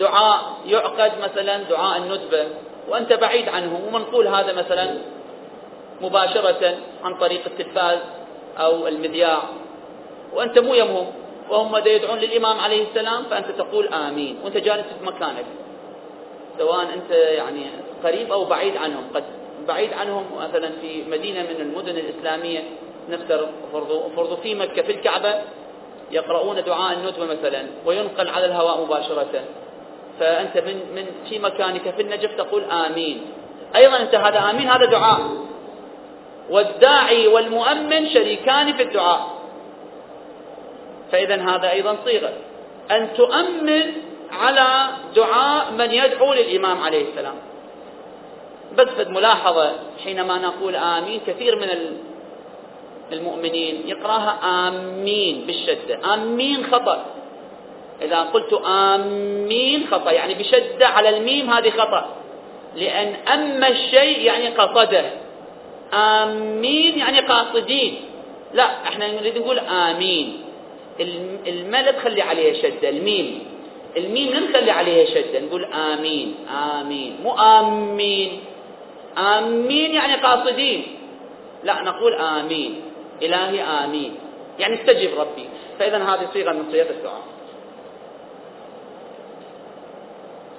دعاء 0.00 0.40
يعقد 0.66 1.12
مثلا 1.22 1.56
دعاء 1.62 1.98
الندبة 1.98 2.44
وأنت 2.88 3.12
بعيد 3.12 3.48
عنه 3.48 3.80
ومنقول 3.88 4.26
هذا 4.28 4.52
مثلا 4.52 4.94
مباشرة 6.00 6.76
عن 7.04 7.14
طريق 7.14 7.40
التلفاز 7.46 7.98
أو 8.58 8.88
المذياع 8.88 9.42
وأنت 10.32 10.58
مو 10.58 10.74
يمهم 10.74 11.06
وهم 11.50 11.76
يدعون 11.86 12.18
للإمام 12.18 12.60
عليه 12.60 12.84
السلام؟ 12.88 13.22
فأنت 13.30 13.46
تقول 13.58 13.88
آمين 13.88 14.38
وأنت 14.44 14.56
جالس 14.56 14.86
في 15.00 15.06
مكانك. 15.06 15.44
سواء 16.62 16.82
أنت 16.82 17.10
يعني 17.10 17.66
قريب 18.04 18.32
أو 18.32 18.44
بعيد 18.44 18.76
عنهم. 18.76 19.04
قد 19.14 19.24
بعيد 19.68 19.92
عنهم 19.92 20.24
مثلا 20.38 20.70
في 20.80 21.02
مدينة 21.10 21.42
من 21.42 21.60
المدن 21.60 21.96
الإسلامية 21.98 22.60
نفترض 23.10 23.48
فرضوا 24.16 24.36
في 24.36 24.54
مكة 24.54 24.82
في 24.82 24.92
الكعبة 24.92 25.34
يقرؤون 26.10 26.64
دعاء 26.64 26.92
الندبة 26.92 27.24
مثلا 27.24 27.66
وينقل 27.86 28.28
على 28.28 28.46
الهواء 28.46 28.84
مباشرة. 28.84 29.44
فأنت 30.20 30.58
من 30.58 30.76
من 30.94 31.06
في 31.28 31.38
مكانك 31.38 31.90
في 31.90 32.02
النجف 32.02 32.34
تقول 32.34 32.64
آمين. 32.64 33.20
أيضا 33.76 33.96
أنت 33.96 34.14
هذا 34.14 34.50
آمين 34.50 34.68
هذا 34.68 34.84
دعاء. 34.84 35.20
والداعي 36.50 37.26
والمؤمن 37.26 38.08
شريكان 38.08 38.72
في 38.72 38.82
الدعاء. 38.82 39.28
فإذا 41.12 41.42
هذا 41.42 41.70
أيضا 41.70 41.96
صيغة. 42.04 42.32
أن 42.90 43.08
تؤمن 43.16 44.11
على 44.32 44.86
دعاء 45.16 45.72
من 45.72 45.90
يدعو 45.90 46.32
للإمام 46.32 46.80
عليه 46.82 47.04
السلام. 47.10 47.34
بس 48.78 49.06
ملاحظة 49.06 49.72
حينما 50.04 50.38
نقول 50.38 50.76
آمين 50.76 51.20
كثير 51.26 51.56
من 51.56 51.68
المؤمنين 53.12 53.82
يقرأها 53.86 54.38
آمين 54.68 55.44
بالشدة. 55.46 56.14
آمين 56.14 56.66
خطأ. 56.66 57.04
إذا 58.02 58.20
قلت 58.20 58.52
آمين 58.66 59.86
خطأ 59.90 60.10
يعني 60.10 60.34
بشدة 60.34 60.86
على 60.86 61.08
الميم 61.08 61.50
هذه 61.50 61.70
خطأ. 61.70 62.08
لأن 62.76 63.14
أما 63.14 63.68
الشيء 63.68 64.20
يعني 64.20 64.48
قصده. 64.48 65.04
آمين 65.94 66.98
يعني 66.98 67.20
قاصدين. 67.20 68.00
لا 68.54 68.64
إحنا 68.64 69.12
نريد 69.12 69.38
نقول 69.38 69.58
آمين. 69.58 70.40
الملد 71.46 71.94
تخلي 71.94 72.22
عليها 72.22 72.62
شدة 72.62 72.88
الميم. 72.88 73.51
الميم 73.96 74.28
نخلي 74.28 74.70
عليها 74.70 75.04
شدة 75.04 75.40
نقول 75.40 75.64
آمين 75.64 76.34
آمين. 76.48 77.16
مو 77.22 77.32
آمين. 77.32 78.40
آمين 79.18 79.90
يعني 79.94 80.14
قاصدين. 80.14 80.80
لا 81.64 81.82
نقول 81.82 82.14
آمين. 82.14 82.80
إلهي 83.22 83.62
آمين. 83.62 84.14
يعني 84.58 84.74
استجب 84.80 85.20
ربي. 85.20 85.48
فإذا 85.78 85.98
هذه 85.98 86.28
صيغة 86.32 86.52
من 86.52 86.64
صيغ 86.72 86.90
الدعاء. 86.90 87.22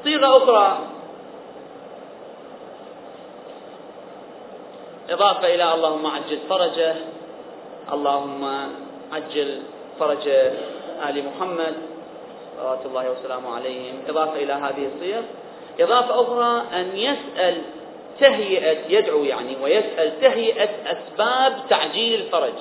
صيغة 0.03 0.37
أخرى. 0.37 0.79
إضافة 5.09 5.55
إلى 5.55 5.73
اللهم 5.73 6.05
عجل 6.07 6.39
فرجه. 6.49 6.95
اللهم 7.93 8.43
عجل 9.13 9.61
فرج 9.99 10.27
آل 11.09 11.15
محمد. 11.25 11.92
صلوات 12.57 12.85
الله 12.85 13.11
وسلامه 13.11 13.55
عليهم. 13.55 13.95
إضافة 14.09 14.35
إلى 14.35 14.53
هذه 14.53 14.89
الصيغ 14.95 15.21
إضافة 15.79 16.21
أخرى 16.21 16.63
أن 16.79 16.97
يسأل 16.97 17.61
تهيئة 18.19 18.77
يدعو 18.89 19.23
يعني 19.23 19.55
ويسأل 19.63 20.21
تهيئة 20.21 20.69
أسباب 20.85 21.53
تعجيل 21.69 22.21
الفرج. 22.21 22.59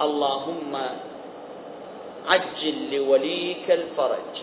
اللهم 0.00 0.76
عجل 2.28 2.96
لوليك 2.96 3.70
الفرج 3.70 4.42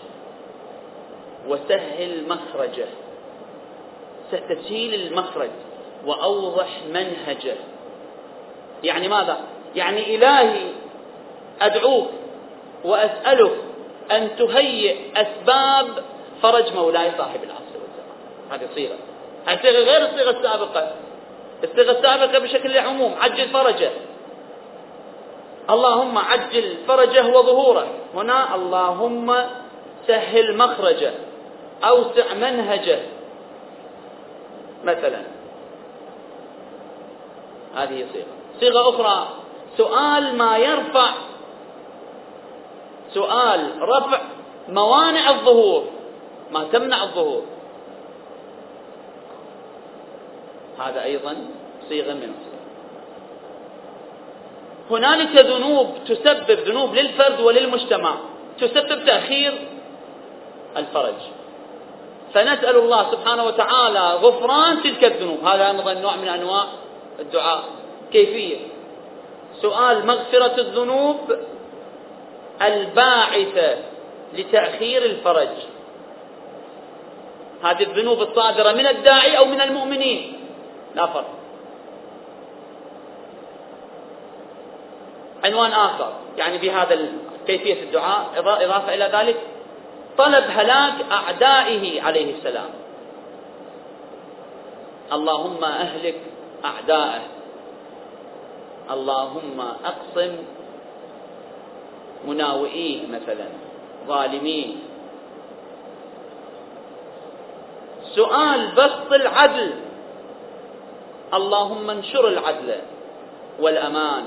وسهل 1.48 2.24
مخرجه. 2.30 2.88
تسهيل 4.32 4.94
المخرج 4.94 5.50
وأوضح 6.06 6.68
منهجه. 6.94 7.56
يعني 8.84 9.08
ماذا؟ 9.08 9.38
يعني 9.76 10.16
إلهي 10.16 10.66
أدعوك 11.62 12.08
وأسألك 12.86 13.52
أن 14.12 14.36
تهيئ 14.38 14.96
أسباب 15.16 16.04
فرج 16.42 16.74
مولاي 16.74 17.12
صاحب 17.18 17.44
العصر 17.44 17.74
والزمان 17.74 18.52
هذه 18.52 18.70
صيغة. 18.76 18.96
هذه 19.46 19.62
صيغة 19.62 19.84
غير 19.84 20.06
الصيغة 20.06 20.30
السابقة. 20.30 20.92
الصيغة 21.64 21.92
السابقة 21.92 22.40
بشكل 22.40 22.78
عموم 22.78 23.16
عجل 23.22 23.50
فرجه. 23.50 23.90
اللهم 25.70 26.18
عجل 26.18 26.78
فرجه 26.88 27.28
وظهوره. 27.28 27.88
هنا 28.16 28.56
اللهم 28.56 29.36
سهل 30.08 30.58
مخرجه 30.58 31.12
أوسع 31.84 32.34
منهجه. 32.34 33.00
مثلا. 34.84 35.22
هذه 37.76 38.06
صيغة. 38.14 38.26
صيغة 38.60 38.90
أخرى. 38.90 39.28
سؤال 39.78 40.36
ما 40.36 40.58
يرفع 40.58 41.10
سؤال 43.14 43.82
رفع 43.82 44.22
موانع 44.70 45.30
الظهور. 45.30 45.84
ما 46.52 46.64
تمنع 46.64 47.04
الظهور. 47.04 47.44
هذا 50.80 51.04
أيضا 51.04 51.36
صيغة 51.90 52.14
من 52.14 52.34
الصيغ 52.36 52.58
هنالك 54.92 55.46
ذنوب 55.46 55.88
تسبب 56.08 56.52
ذنوب 56.52 56.96
للفرد 56.96 57.40
وللمجتمع 57.40 58.16
تسبب 58.60 59.06
تأخير 59.06 59.54
الفرج. 60.78 61.14
فنسأل 62.34 62.78
الله 62.78 63.12
سبحانه 63.12 63.44
وتعالى 63.44 64.14
غفران 64.14 64.84
تلك 64.84 65.04
الذنوب. 65.04 65.46
هذا 65.46 65.68
أيضا 65.68 65.94
نوع 65.94 66.16
من 66.16 66.28
أنواع 66.28 66.64
الدعاء. 67.20 67.64
كيفية؟ 68.12 68.58
سؤال 69.62 70.08
مغفرة 70.08 70.56
الذنوب 70.58 71.18
الباعثة 72.62 73.78
لتأخير 74.34 75.06
الفرج. 75.06 75.50
هذه 77.64 77.84
الذنوب 77.84 78.22
الصادرة 78.22 78.72
من 78.72 78.88
الداعي 78.88 79.38
أو 79.38 79.46
من 79.46 79.62
المؤمنين. 79.62 80.34
لا 80.96 81.06
فرق. 81.06 81.30
عنوان 85.46 85.72
آخر. 85.72 86.14
يعني 86.38 86.58
بهذا 86.58 87.00
كيفية 87.48 87.84
الدعاء. 87.84 88.26
إضافة 88.38 88.94
إلى 88.94 89.10
ذلك. 89.14 89.38
طلب 90.18 90.44
هلاك 90.50 90.94
أعدائه 91.12 92.02
عليه 92.02 92.36
السلام. 92.38 92.70
اللهم 95.14 95.64
أهلك 95.64 96.16
أعداءه. 96.66 97.22
اللهم 98.92 99.60
أقسم 99.86 100.36
مناوئيه 102.28 103.08
مثلا 103.08 103.48
ظالميه 104.08 104.68
سؤال 108.16 108.72
بسط 108.78 109.14
العدل. 109.14 109.72
اللهم 111.34 111.90
انشر 111.90 112.28
العدل 112.28 112.76
والأمان. 113.60 114.24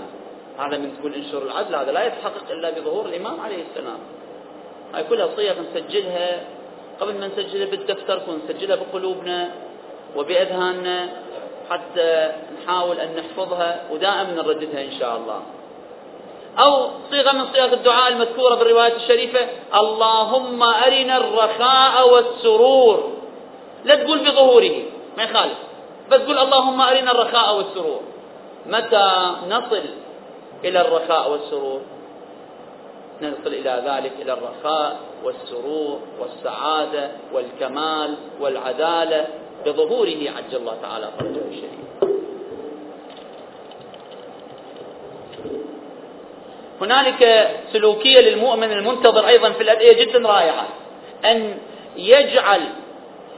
هذا 0.58 0.76
من 0.78 0.96
تقول 1.00 1.14
انشر 1.14 1.42
العدل 1.42 1.74
هذا 1.74 1.92
لا 1.92 2.06
يتحقق 2.06 2.50
إلا 2.50 2.70
بظهور 2.70 3.06
الإمام 3.06 3.40
عليه 3.40 3.64
السلام. 3.70 3.98
هاي 4.94 5.04
كلها 5.04 5.28
صيغ 5.36 5.54
نسجلها. 5.60 6.42
قبل 7.00 7.14
ما 7.20 7.26
نسجلها 7.26 7.70
بالدفتر 7.70 8.22
نسجلها 8.44 8.76
بقلوبنا 8.76 9.50
وبأذهاننا 10.16 11.08
حتى 11.70 12.32
نحاول 12.56 12.96
أن 13.00 13.16
نحفظها 13.16 13.80
ودائما 13.90 14.32
نرددها 14.36 14.84
إن 14.84 14.92
شاء 15.00 15.16
الله. 15.16 15.42
أو 16.58 16.88
صيغة 17.10 17.32
من 17.32 17.44
صيغ 17.52 17.72
الدعاء 17.72 18.12
المذكورة 18.12 18.54
بالرواية 18.54 18.96
الشريفة 18.96 19.40
اللهم 19.74 20.62
أرنا 20.62 21.16
الرخاء 21.16 22.14
والسرور. 22.14 23.12
لا 23.84 23.94
تقول 23.94 24.18
بظهوره 24.18 24.82
ما 25.16 25.22
يخالف 25.22 25.58
بس 26.10 26.20
قول 26.20 26.38
اللهم 26.38 26.80
أرنا 26.80 27.10
الرخاء 27.10 27.56
والسرور. 27.56 28.00
متى 28.66 29.32
نصل 29.48 29.82
إلى 30.64 30.80
الرخاء 30.80 31.30
والسرور؟ 31.30 31.80
نصل 33.22 33.46
إلى 33.46 33.82
ذلك 33.86 34.12
إلى 34.22 34.32
الرخاء 34.32 35.00
والسرور 35.24 36.00
والسعادة 36.20 37.10
والكمال 37.32 38.14
والعدالة 38.40 39.26
بظهوره 39.66 40.30
عجل 40.36 40.56
الله 40.56 40.76
تعالى 40.82 41.08
فرجه 41.18 41.48
الشريف. 41.48 41.89
هنالك 46.80 47.50
سلوكية 47.72 48.20
للمؤمن 48.20 48.72
المنتظر 48.72 49.28
أيضا 49.28 49.50
في 49.50 49.62
الأدعية 49.62 50.04
جدا 50.04 50.28
رائعة. 50.28 50.66
أن 51.24 51.54
يجعل 51.96 52.60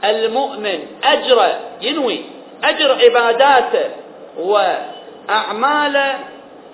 المؤمن 0.03 0.79
أجر 1.03 1.59
ينوي 1.81 2.21
أجر 2.63 2.91
عباداته 3.03 3.89
وأعماله 4.39 6.19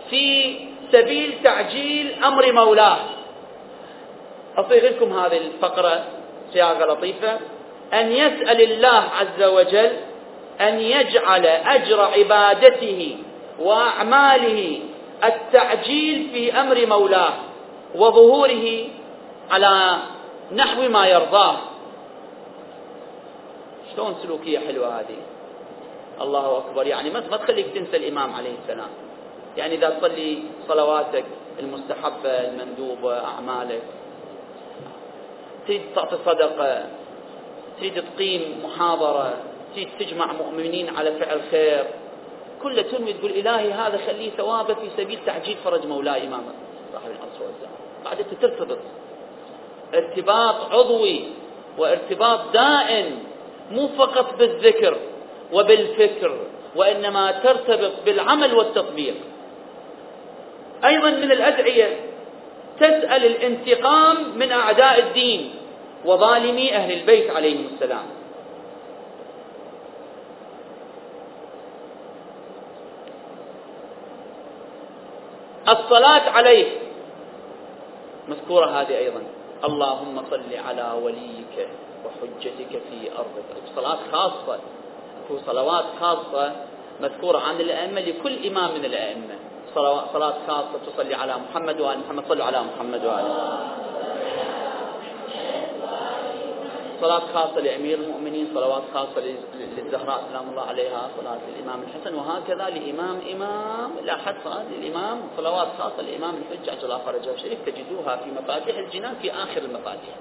في 0.09 0.55
سبيل 0.91 1.33
تعجيل 1.43 2.23
أمر 2.23 2.51
مولاه. 2.51 2.97
أصيغ 4.57 4.85
لكم 4.85 5.19
هذه 5.19 5.37
الفقرة 5.37 6.03
صياغة 6.53 6.85
لطيفة. 6.93 7.37
أن 7.93 8.11
يسأل 8.11 8.61
الله 8.61 9.03
عز 9.19 9.43
وجل 9.43 9.91
أن 10.61 10.79
يجعل 10.79 11.45
أجر 11.45 12.01
عبادته 12.01 13.17
وأعماله 13.59 14.79
التعجيل 15.23 16.29
في 16.33 16.53
أمر 16.61 16.85
مولاه 16.85 17.33
وظهوره 17.95 18.87
على 19.51 19.97
نحو 20.51 20.81
ما 20.81 21.07
يرضاه. 21.07 21.57
شلون 23.95 24.15
سلوكية 24.23 24.59
حلوة 24.59 24.99
هذه؟ 24.99 25.17
الله 26.21 26.57
أكبر. 26.57 26.87
يعني 26.87 27.09
ما 27.09 27.37
تخليك 27.37 27.67
تنسى 27.67 27.97
الإمام 27.97 28.33
عليه 28.33 28.53
السلام. 28.63 28.89
يعني 29.57 29.75
إذا 29.75 29.89
تصلي 29.89 30.43
صلواتك 30.67 31.25
المستحبة 31.59 32.29
المندوبة 32.29 33.25
أعمالك 33.25 33.81
تريد 35.67 35.81
تعطي 35.95 36.17
صدقة 36.25 36.85
تريد 37.79 38.03
تقيم 38.15 38.63
محاضرة 38.65 39.33
تريد 39.75 39.89
تجمع 39.99 40.33
مؤمنين 40.33 40.97
على 40.97 41.11
فعل 41.11 41.41
خير 41.51 41.85
كله 42.63 42.81
تنوي 42.81 43.13
تقول 43.13 43.31
إلهي 43.31 43.71
هذا 43.71 43.99
خليه 44.07 44.29
ثوابه 44.29 44.73
في 44.73 44.89
سبيل 44.97 45.19
تعجيل 45.25 45.57
فرج 45.63 45.85
مولاي 45.85 46.27
إمام 46.27 46.43
صاحب 46.93 47.11
العصر 47.11 47.43
والزمان. 47.43 47.79
بعد 48.05 48.17
ترتبط. 48.41 48.77
ارتباط 49.93 50.55
عضوي 50.71 51.23
وارتباط 51.77 52.39
دائم 52.53 53.19
مو 53.71 53.87
فقط 53.87 54.37
بالذكر 54.39 54.97
وبالفكر 55.53 56.37
وإنما 56.75 57.31
ترتبط 57.31 57.91
بالعمل 58.05 58.55
والتطبيق. 58.55 59.15
أيضا 60.85 61.09
من 61.09 61.31
الأدعية 61.31 61.99
تسأل 62.79 63.25
الانتقام 63.25 64.37
من 64.37 64.51
أعداء 64.51 64.99
الدين 64.99 65.51
وظالمي 66.05 66.75
أهل 66.75 66.91
البيت 66.91 67.31
عليهم 67.31 67.67
السلام. 67.73 68.18
الصلاة 75.69 76.29
عليه. 76.29 76.67
مذكورة 78.27 78.65
هذه 78.65 78.97
أيضا. 78.97 79.21
اللهم 79.63 80.21
صل 80.31 80.51
على 80.67 80.91
وليك 81.03 81.67
وحجتك 82.05 82.71
في 82.89 83.11
أرضك 83.17 83.49
صلاة 83.75 83.97
خاصة. 84.11 84.59
صلوات 85.45 85.85
خاصة 86.01 86.51
مذكورة 87.01 87.39
عن 87.39 87.55
الأئمة 87.61 88.01
لكل 88.01 88.47
إمام 88.47 88.73
من 88.73 88.85
الأئمة. 88.85 89.35
صلاة 90.13 90.33
خاصة 90.47 90.79
تصلي 90.87 91.15
على 91.15 91.35
محمد 91.37 91.81
وآل 91.81 91.99
محمد. 91.99 92.23
صلوا 92.29 92.45
على 92.45 92.59
محمد 92.63 93.05
وآل 93.05 93.25
صلاة 97.01 97.19
خاصة 97.33 97.59
لأمير 97.59 97.99
المؤمنين 97.99 98.47
صلوات 98.53 98.83
خاصة 98.93 99.21
للزهراء 99.77 100.23
سلام 100.31 100.49
الله 100.49 100.61
عليها 100.61 101.09
صلاة 101.21 101.39
الإمام 101.55 101.83
الحسن 101.83 102.15
وهكذا 102.15 102.69
لإمام 102.69 103.19
إمام 103.33 103.91
لا 104.03 104.17
حد 104.17 104.35
صلاة 104.43 104.63
للإمام 104.71 105.21
صلوات 105.37 105.67
خاصة 105.77 106.01
لإمام 106.01 106.33
الحجة 106.35 106.71
عجل 106.71 106.83
الله 106.83 106.97
فرجه 106.97 107.33
الشريف 107.33 107.59
تجدوها 107.65 108.15
في 108.15 108.31
مفاتيح 108.31 108.77
الجنان 108.77 109.15
في 109.21 109.31
آخر 109.31 109.61
المفاتيح. 109.61 110.15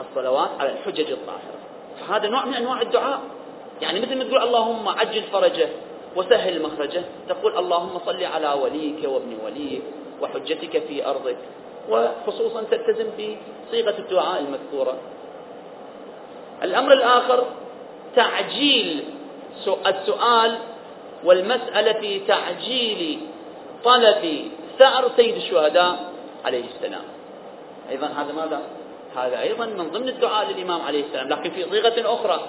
الصلوات 0.00 0.50
على 0.60 0.70
الحجج 0.70 1.10
الطاهرة. 1.10 1.58
فهذا 2.00 2.28
نوع 2.28 2.44
من 2.44 2.54
أنواع 2.54 2.82
الدعاء. 2.82 3.20
يعني 3.82 4.00
مثل 4.00 4.18
ما 4.18 4.24
تقول 4.24 4.42
اللهم 4.42 4.88
عجل 4.88 5.22
فرجه 5.22 5.68
وسهل 6.16 6.62
مخرجه 6.62 7.02
تقول 7.28 7.58
اللهم 7.58 7.98
صل 8.06 8.24
على 8.24 8.52
وليك 8.62 9.04
وابن 9.04 9.36
وليك 9.44 9.82
وحجتك 10.22 10.82
في 10.88 11.06
أرضك. 11.06 11.36
وخصوصا 11.90 12.62
تلتزم 12.70 13.06
بصيغة 13.68 13.94
الدعاء 13.98 14.40
المذكورة. 14.40 14.94
الأمر 16.62 16.92
الآخر 16.92 17.44
تعجيل 18.16 19.04
السؤال 19.86 20.58
والمسألة 21.24 21.92
في 21.92 22.20
تعجيل 22.20 23.18
طلب 23.84 24.50
ثأر 24.78 25.10
سيد 25.16 25.36
الشهداء 25.36 26.12
عليه 26.44 26.64
السلام. 26.64 27.04
أيضا 27.90 28.06
هذا 28.06 28.32
ماذا؟ 28.32 28.60
هذا 29.16 29.40
أيضا 29.40 29.66
من 29.66 29.90
ضمن 29.92 30.08
الدعاء 30.08 30.50
للإمام 30.50 30.80
عليه 30.82 31.04
السلام. 31.04 31.28
لكن 31.28 31.50
في 31.50 31.70
صيغة 31.70 32.14
أخرى 32.14 32.40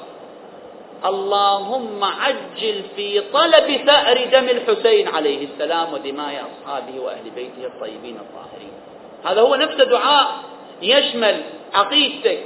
اللهم 1.06 2.04
عجل 2.04 2.84
في 2.96 3.22
طلب 3.34 3.86
ثأر 3.88 4.26
دم 4.26 4.50
الحسين 4.50 5.08
عليه 5.08 5.48
السلام 5.48 5.94
ودماء 5.94 6.46
أصحابه 6.52 7.00
وأهل 7.00 7.30
بيته 7.36 7.66
الطيبين 7.66 8.18
الطاهرين. 8.18 8.73
هذا 9.26 9.42
هو 9.42 9.56
نفس 9.56 9.76
دعاء 9.76 10.28
يشمل 10.82 11.44
عقيدتك 11.74 12.40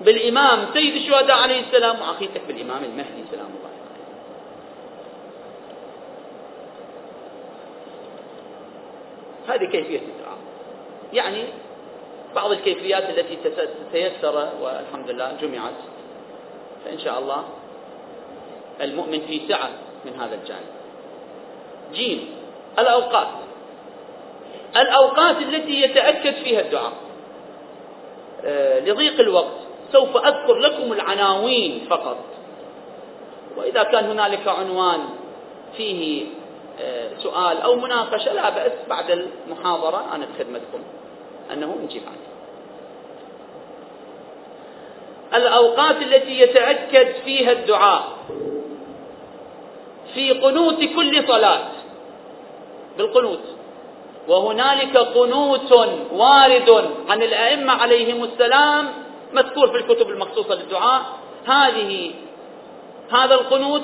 بالإمام 0.00 0.66
سيد 0.74 0.94
الشهداء 0.94 1.36
عليه 1.36 1.60
السلام 1.60 2.00
وعقيدتك 2.00 2.40
بالإمام 2.48 2.84
المهدي 2.84 3.24
سلام 3.30 3.46
الله 3.46 3.72
هذه 9.48 9.64
كيفية 9.64 9.98
الدعاء. 9.98 10.38
يعني 11.12 11.44
بعض 12.34 12.50
الكيفيات 12.50 13.02
التي 13.10 13.38
تيسر 13.92 14.48
والحمد 14.62 15.10
لله 15.10 15.36
جمعت. 15.42 15.72
فإن 16.84 16.98
شاء 16.98 17.18
الله 17.18 17.44
المؤمن 18.80 19.20
في 19.20 19.40
سعة 19.48 19.70
من 20.04 20.20
هذا 20.20 20.34
الجانب. 20.34 20.72
جيم. 21.92 22.28
الأوقات. 22.78 23.28
الأوقات 24.76 25.36
التي 25.36 25.82
يتأكد 25.82 26.34
فيها 26.34 26.60
الدعاء. 26.60 26.92
آه، 28.44 28.80
لضيق 28.80 29.20
الوقت 29.20 29.56
سوف 29.92 30.16
أذكر 30.16 30.54
لكم 30.58 30.92
العناوين 30.92 31.86
فقط. 31.90 32.16
وإذا 33.56 33.82
كان 33.82 34.04
هنالك 34.04 34.48
عنوان 34.48 35.00
فيه 35.76 36.26
آه، 36.80 37.10
سؤال 37.18 37.60
أو 37.60 37.76
مناقشة 37.76 38.32
لا 38.32 38.50
بأس 38.50 38.72
بعد 38.88 39.10
المحاضرة 39.10 40.04
أنا 40.14 40.26
بخدمتكم. 40.26 40.82
أنه 41.52 41.76
نجيب 41.84 42.02
عنه 42.06 42.32
الأوقات 45.34 45.96
التي 45.96 46.40
يتأكد 46.40 47.12
فيها 47.24 47.52
الدعاء 47.52 48.08
في 50.14 50.30
قنوت 50.30 50.84
كل 50.96 51.28
صلاة. 51.28 51.68
بالقنوت. 52.98 53.51
وهنالك 54.28 54.96
قنوت 54.96 55.72
وارد 56.12 56.90
عن 57.08 57.22
الأئمة 57.22 57.72
عليهم 57.72 58.24
السلام 58.24 58.92
مذكور 59.32 59.68
في 59.68 59.76
الكتب 59.76 60.10
المخصوصة 60.10 60.54
للدعاء. 60.54 61.02
هذه 61.46 62.10
هذا 63.12 63.34
القنوت 63.34 63.82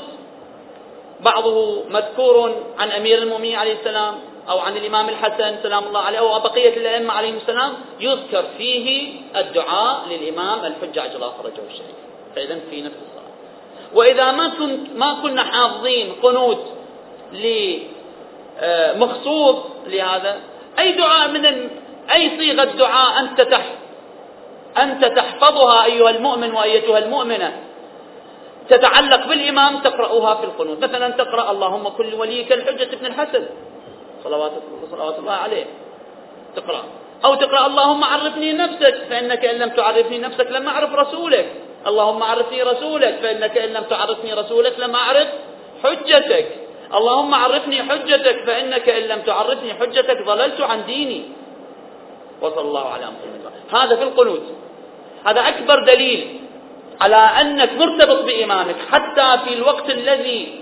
بعضه 1.21 1.85
مذكور 1.89 2.55
عن 2.79 2.91
أمير 2.91 3.19
المؤمنين 3.19 3.57
عليه 3.57 3.73
السلام 3.73 4.15
أو 4.49 4.59
عن 4.59 4.77
الإمام 4.77 5.09
الحسن 5.09 5.63
سلام 5.63 5.85
الله 5.85 6.01
عليه 6.01 6.19
أو 6.19 6.39
بقية 6.41 6.77
الأئمة 6.77 7.13
عليهم 7.13 7.37
السلام. 7.37 7.73
يذكر 8.01 8.45
فيه 8.59 9.13
الدعاء 9.37 10.01
للإمام 10.11 10.65
الحجة 10.65 11.03
عجل 11.03 11.15
الله 11.17 11.33
فرجه 11.43 11.63
الشريف. 11.71 11.97
فإذا 12.37 12.59
في 12.71 12.83
نفس 12.83 12.95
الصلاة. 12.95 13.29
وإذا 13.95 14.33
ما 14.33 14.53
ما 14.95 15.19
كنا 15.23 15.43
حافظين 15.43 16.13
قنوت 16.23 16.65
لمخصوص 18.63 19.57
لهذا. 19.87 20.37
أي 20.79 20.93
دعاء 20.93 21.29
من 21.29 21.71
أي 22.13 22.39
صيغة 22.39 22.65
دعاء 22.65 23.21
أنت 23.21 23.41
تح 23.41 23.65
أنت 24.79 25.05
تحفظها 25.05 25.85
أيها 25.85 26.11
المؤمن 26.11 26.55
وأيتها 26.55 26.99
المؤمنة. 26.99 27.53
تتعلق 28.69 29.27
بالإمام 29.27 29.79
تقرأها 29.79 30.35
في 30.35 30.45
القنوت. 30.45 30.85
مثلا 30.85 31.11
تقرأ 31.11 31.51
اللهم 31.51 31.89
كل 31.89 32.15
وليك 32.15 32.53
الحجة 32.53 32.89
ابن 32.93 33.07
الحسن. 33.07 33.45
صلوات, 34.25 34.53
صلوات 34.91 35.19
الله 35.19 35.33
عليه. 35.33 35.65
تقرأ. 36.57 36.83
أو 37.25 37.35
تقرأ 37.35 37.67
اللهم 37.67 38.05
عرفني 38.05 38.53
نفسك 38.53 38.95
فإنك 39.11 39.45
إن 39.45 39.55
لم 39.55 39.69
تعرفني 39.69 40.19
نفسك 40.19 40.47
لم 40.51 40.69
أعرف 40.69 40.95
رسولك. 40.95 41.47
اللهم 41.87 42.23
عرفني 42.23 42.63
رسولك 42.63 43.19
فإنك 43.23 43.59
إن 43.59 43.69
لم 43.69 43.83
تعرفني 43.83 44.33
رسولك 44.33 44.81
لم 44.81 44.95
أعرف 44.95 45.29
حجتك. 45.85 46.47
اللهم 46.95 47.35
عرفني 47.35 47.83
حجتك 47.83 48.45
فإنك 48.47 48.89
إن 48.89 49.03
لم 49.03 49.21
تعرفني 49.21 49.75
حجتك 49.75 50.23
ضللت 50.23 50.61
عن 50.61 50.87
ديني. 50.87 51.23
وصلى 52.43 52.61
الله 52.61 52.87
على 52.89 53.05
محمد. 53.05 53.53
هذا 53.73 53.97
في 53.97 54.03
القنوت. 54.03 54.43
هذا 55.27 55.49
أكبر 55.49 55.85
دليل 55.85 56.41
على 57.01 57.17
أنك 57.17 57.73
مرتبط 57.73 58.23
بإمامك 58.23 58.77
حتى 58.91 59.39
في 59.45 59.55
الوقت 59.55 59.91
الذي 59.91 60.61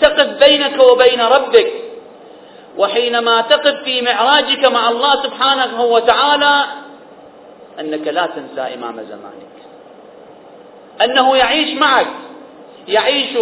تقف 0.00 0.26
بينك 0.26 0.80
وبين 0.80 1.20
ربك 1.20 1.72
وحينما 2.78 3.40
تقف 3.40 3.82
في 3.84 4.02
معراجك 4.02 4.64
مع 4.64 4.90
الله 4.90 5.22
سبحانه 5.22 5.84
وتعالى 5.84 6.64
أنك 7.80 8.08
لا 8.08 8.26
تنسى 8.26 8.74
إمام 8.74 8.96
زمانك. 8.96 9.56
أنه 11.02 11.36
يعيش 11.36 11.78
معك 11.78 12.06
يعيش 12.88 13.38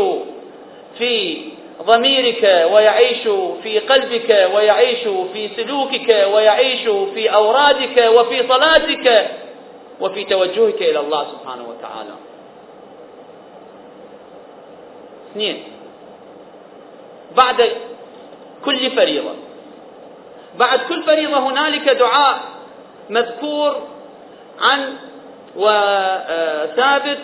في 0.99 1.45
ضميرك 1.83 2.69
ويعيش 2.73 3.23
في 3.63 3.79
قلبك 3.79 4.51
ويعيش 4.55 5.03
في 5.33 5.51
سلوكك 5.57 6.09
ويعيش 6.35 6.81
في 7.15 7.35
أورادك 7.35 8.11
وفي 8.15 8.49
صلاتك 8.49 9.31
وفي 10.01 10.25
توجهك 10.25 10.83
إلى 10.83 11.01
الله 11.01 11.27
سبحانه 11.33 11.69
وتعالى. 11.69 12.15
اثنين. 15.31 15.63
بعد 17.37 17.71
كل 18.65 18.91
فريضة. 18.91 19.35
بعد 20.59 20.81
كل 20.89 21.03
فريضة 21.03 21.39
هنالك 21.39 21.89
دعاء 21.89 22.41
مذكور 23.11 23.89
عن 24.61 24.95
وثابت 25.57 27.19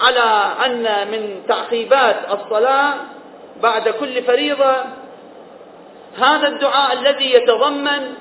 على 0.00 0.52
أن 0.66 1.10
من 1.10 1.42
تعقيبات 1.48 2.16
الصلاة 2.30 2.94
بعد 3.62 3.88
كل 3.88 4.22
فريضة 4.22 4.74
هذا 6.18 6.48
الدعاء 6.48 6.92
الذي 6.92 7.32
يتضمن 7.32 8.14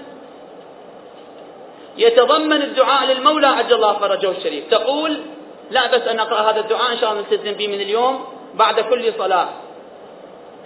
يتضمن 1.97 2.61
الدعاء 2.61 3.11
للمولى 3.11 3.47
عجل 3.47 3.75
الله 3.75 3.93
فرجه 3.93 4.31
الشريف. 4.31 4.69
تقول 4.71 5.17
لا 5.71 5.87
بس 5.87 6.01
أن 6.01 6.19
أقرأ 6.19 6.51
هذا 6.51 6.59
الدعاء 6.59 6.91
إن 6.91 6.97
شاء 6.97 7.11
الله 7.11 7.21
نلتزم 7.21 7.51
به 7.51 7.67
من 7.67 7.81
اليوم 7.81 8.25
بعد 8.53 8.79
كل 8.79 9.13
صلاة 9.17 9.47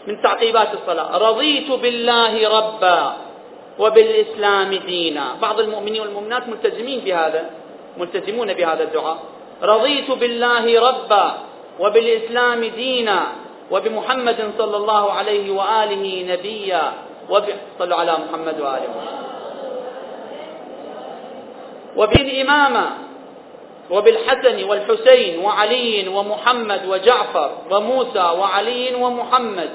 من 0.08 0.22
تعقيبات 0.22 0.74
الصلاة. 0.74 1.18
رضيت 1.18 1.72
بالله 1.72 2.58
ربا 2.58 3.14
وبالإسلام 3.80 4.74
دينا. 4.76 5.26
بعض 5.42 5.60
المؤمنين 5.60 6.02
والمؤمنات 6.02 6.50
ملتزمين 6.50 7.00
بهذا 7.00 7.50
ملتزمون 7.98 8.54
بهذا 8.54 8.84
الدعاء. 8.84 9.18
رضيت 9.64 10.12
بالله 10.12 10.90
ربا 10.90 11.34
وبالإسلام 11.80 12.66
دينا. 12.66 13.20
وبمحمد 13.72 14.52
صلى 14.58 14.78
الله 14.78 15.12
عليه 15.12 15.52
وآله 15.52 16.34
نبيا 16.34 16.94
وب... 17.30 17.44
صلوا 17.80 17.98
على 17.98 18.12
محمد 18.12 18.60
وآله. 18.60 18.90
محمد 21.96 22.84
وبالحسن 23.92 24.64
والحسين 24.64 25.40
وعلي 25.40 26.08
ومحمد 26.08 26.82
وجعفر 26.86 27.50
وموسى 27.72 28.20
وعلي 28.40 28.96
ومحمد 28.96 29.70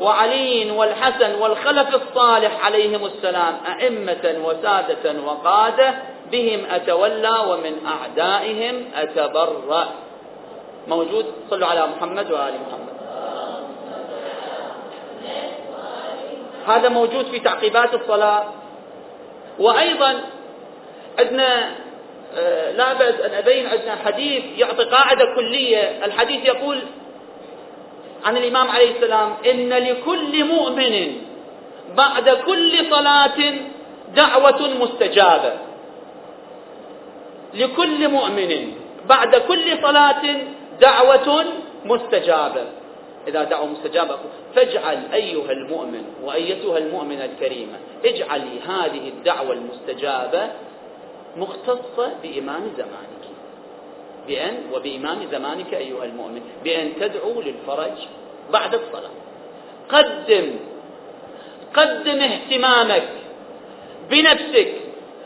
وعلي 0.00 0.70
والحسن 0.70 1.34
والخلف 1.34 1.94
الصالح 1.94 2.64
عليهم 2.64 3.04
السلام 3.04 3.54
أئمة 3.66 4.24
وسادة 4.44 5.04
وقادة 5.26 5.94
بهم 6.32 6.60
أتولى 6.70 7.36
ومن 7.48 7.74
أعدائهم 7.86 8.84
أتبرأ. 8.94 9.88
موجود؟ 10.88 11.26
صلوا 11.50 11.68
على 11.68 11.86
محمد 11.86 12.32
وآل 12.32 12.54
محمد. 12.66 12.87
هذا 16.66 16.88
موجود 16.88 17.26
في 17.26 17.38
تعقيبات 17.40 17.94
الصلاة. 17.94 18.44
وأيضا 19.58 20.20
عندنا 21.18 21.70
آه، 22.36 22.72
لا 22.72 22.92
بأس 22.92 23.14
أن 23.20 23.34
أبين 23.34 23.66
عندنا 23.66 23.96
حديث 24.04 24.42
يعطي 24.56 24.84
قاعدة 24.84 25.34
كلية. 25.36 26.04
الحديث 26.04 26.44
يقول 26.44 26.78
عن 28.24 28.36
الإمام 28.36 28.70
عليه 28.70 28.96
السلام 28.96 29.34
إن 29.50 29.68
لكل 29.68 30.44
مؤمن 30.44 31.16
بعد 31.96 32.30
كل 32.30 32.90
صلاة 32.90 33.54
دعوة 34.14 34.68
مستجابة. 34.80 35.52
لكل 37.54 38.08
مؤمن 38.08 38.72
بعد 39.08 39.36
كل 39.36 39.82
صلاة 39.82 40.22
دعوة 40.80 41.44
مستجابة. 41.84 42.64
إذا 43.28 43.44
دعوا 43.44 43.66
مستجابة 43.66 44.18
فاجعل 44.54 44.98
أيها 45.14 45.52
المؤمن 45.52 46.04
وأيتها 46.24 46.78
المؤمنة 46.78 47.24
الكريمة 47.24 47.78
اجعلي 48.04 48.60
هذه 48.68 49.08
الدعوة 49.08 49.52
المستجابة 49.52 50.50
مختصة 51.36 52.12
بإمام 52.22 52.62
زمانك. 52.76 53.24
بأن 54.28 54.56
وبإمام 54.72 55.18
زمانك 55.32 55.74
أيها 55.74 56.04
المؤمن. 56.04 56.42
بأن 56.64 56.92
تدعو 57.00 57.40
للفرج 57.40 57.98
بعد 58.52 58.74
الصلاة. 58.74 59.10
قدم 59.88 60.50
قدم 61.74 62.20
اهتمامك 62.20 63.08
بنفسك 64.10 64.72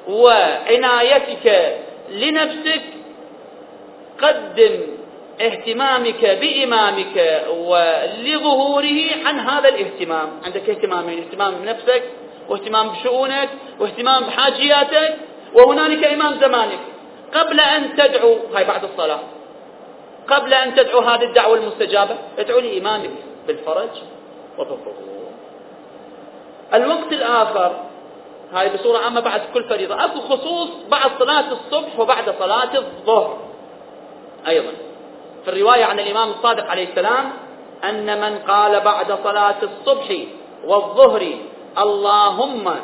وعنايتك 0.09 1.77
لنفسك. 2.11 2.83
قدم 4.23 4.81
اهتمامك 5.41 6.25
بإمامك 6.25 7.45
ولظهوره 7.51 9.27
عن 9.27 9.41
هذا 9.41 9.69
الاهتمام. 9.69 10.29
عندك 10.45 10.71
اهتمامين 10.71 11.19
اهتمام 11.19 11.55
بنفسك 11.55 12.03
واهتمام 12.49 12.89
بشؤونك 12.89 13.49
واهتمام 13.81 14.25
بحاجياتك 14.25 15.17
وهنالك 15.55 16.05
إمام 16.05 16.41
زمانك. 16.41 16.79
قبل 17.35 17.61
أن 17.61 17.97
تدعو 17.97 18.37
هاي 18.55 18.65
بعد 18.65 18.85
الصلاة. 18.85 19.21
قبل 20.29 20.55
أن 20.55 20.75
تدعو 20.75 21.01
هذه 21.01 21.23
الدعوة 21.23 21.57
المستجابة 21.57 22.17
ادعو 22.39 22.59
لإمامك 22.59 23.11
بالفرج 23.47 23.91
وبالظهور 24.59 25.33
الوقت 26.75 27.13
الآخر 27.13 27.77
هاي 28.53 28.69
بصورة 28.69 28.99
عامة 28.99 29.21
بعد 29.21 29.41
كل 29.55 29.65
فريضة. 29.65 30.05
أكو 30.05 30.21
خصوص 30.21 30.69
بعد 30.91 31.11
صلاة 31.19 31.53
الصبح 31.53 31.99
وبعد 31.99 32.35
صلاة 32.39 32.77
الظهر. 32.77 33.39
أيضا. 34.49 34.73
في 35.45 35.51
الرواية 35.51 35.85
عن 35.85 35.99
الإمام 36.01 36.31
الصادق 36.31 36.67
عليه 36.71 36.89
السلام 36.89 37.33
أن 37.85 38.21
من 38.21 38.39
قال 38.39 38.81
بعد 38.81 39.19
صلاة 39.25 39.57
الصبح 39.63 40.17
والظهر 40.65 41.35
اللهم 41.79 42.75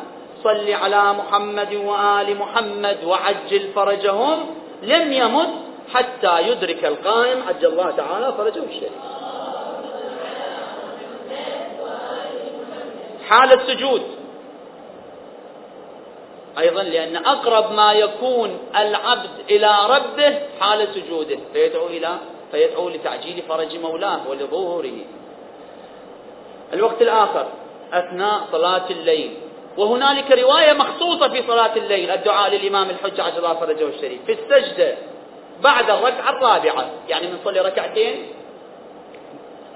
صل 0.45 0.73
على 0.73 1.13
محمد 1.13 1.75
وآل 1.75 2.37
محمد 2.39 3.05
وعجل 3.05 3.69
فرجهم 3.75 4.39
لم 4.83 5.13
يمت 5.13 5.49
حتى 5.95 6.43
يدرك 6.49 6.85
القائم 6.85 7.43
عجل 7.49 7.67
الله 7.69 7.91
تعالى 7.91 8.33
فرجه 8.33 8.63
الشريف 8.65 8.93
حال 13.29 13.53
السجود. 13.53 14.03
أيضا 16.59 16.83
لأن 16.83 17.17
أقرب 17.17 17.73
ما 17.73 17.93
يكون 17.93 18.59
العبد 18.77 19.31
إلى 19.51 19.77
ربه 19.91 20.39
حال 20.61 20.89
سجوده 20.95 21.39
فيدعو 21.53 21.87
إلى 21.87 22.09
فيدعو 22.53 22.89
لتعجيل 22.89 23.43
فرج 23.49 23.77
مولاه 23.77 24.29
ولظهوره. 24.29 24.99
الوقت 26.73 27.03
الآخر 27.03 27.47
أثناء 27.93 28.41
صلاة 28.53 28.91
الليل. 28.91 29.35
وهنالك 29.77 30.31
رواية 30.31 30.73
مخصوصة 30.73 31.29
في 31.29 31.43
صلاة 31.47 31.77
الليل 31.77 32.11
الدعاء 32.11 32.51
للإمام 32.51 32.91
الحجة 32.91 33.23
عجل 33.23 33.39
الله 33.39 33.55
فرجه 33.55 33.89
الشريف. 33.89 34.25
في 34.27 34.33
السجدة 34.33 34.95
بعد 35.63 35.91
الركعة 35.91 36.31
الرابعة 36.31 36.91
يعني 37.09 37.27
من 37.27 37.39
صلي 37.45 37.61
ركعتين 37.61 38.27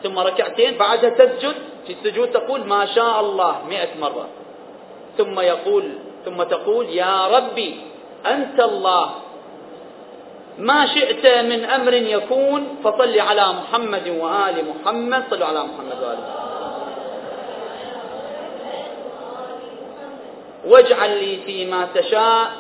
ثم 0.03 0.19
ركعتين 0.19 0.79
بعدها 0.79 1.11
تسجد. 1.11 1.55
في 1.87 1.93
السجود 1.93 2.31
تقول 2.31 2.67
ما 2.67 2.87
شاء 2.87 3.21
الله 3.21 3.57
مئة 3.69 3.89
مرة. 4.01 4.29
ثم 5.19 5.41
يقول 5.41 5.99
ثم 6.25 6.43
تقول 6.43 6.89
يا 6.89 7.27
ربي 7.27 7.81
أنت 8.27 8.61
الله. 8.61 9.11
ما 10.59 10.87
شئت 10.87 11.27
من 11.27 11.65
أمر 11.65 11.95
يكون 11.95 12.77
فصل 12.85 13.19
على 13.19 13.47
محمد 13.53 14.09
وآل 14.09 14.65
محمد 14.69 15.23
صلوا 15.31 15.47
على 15.47 15.63
محمد 15.65 15.99
وآل 16.03 16.19
محمد. 16.19 16.53
واجعل 20.67 21.25
لي 21.25 21.37
فيما 21.47 21.89
تشاء 21.95 22.53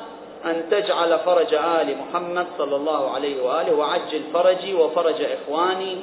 أن 0.45 0.65
تجعل 0.71 1.19
فرج 1.19 1.55
آل 1.55 1.97
محمد 1.99 2.47
صلى 2.59 2.77
الله 2.77 3.11
عليه 3.11 3.43
وآله 3.43 3.75
وعجل 3.75 4.23
فرجي 4.35 4.75
وفرج 4.75 5.23
إخواني 5.23 5.97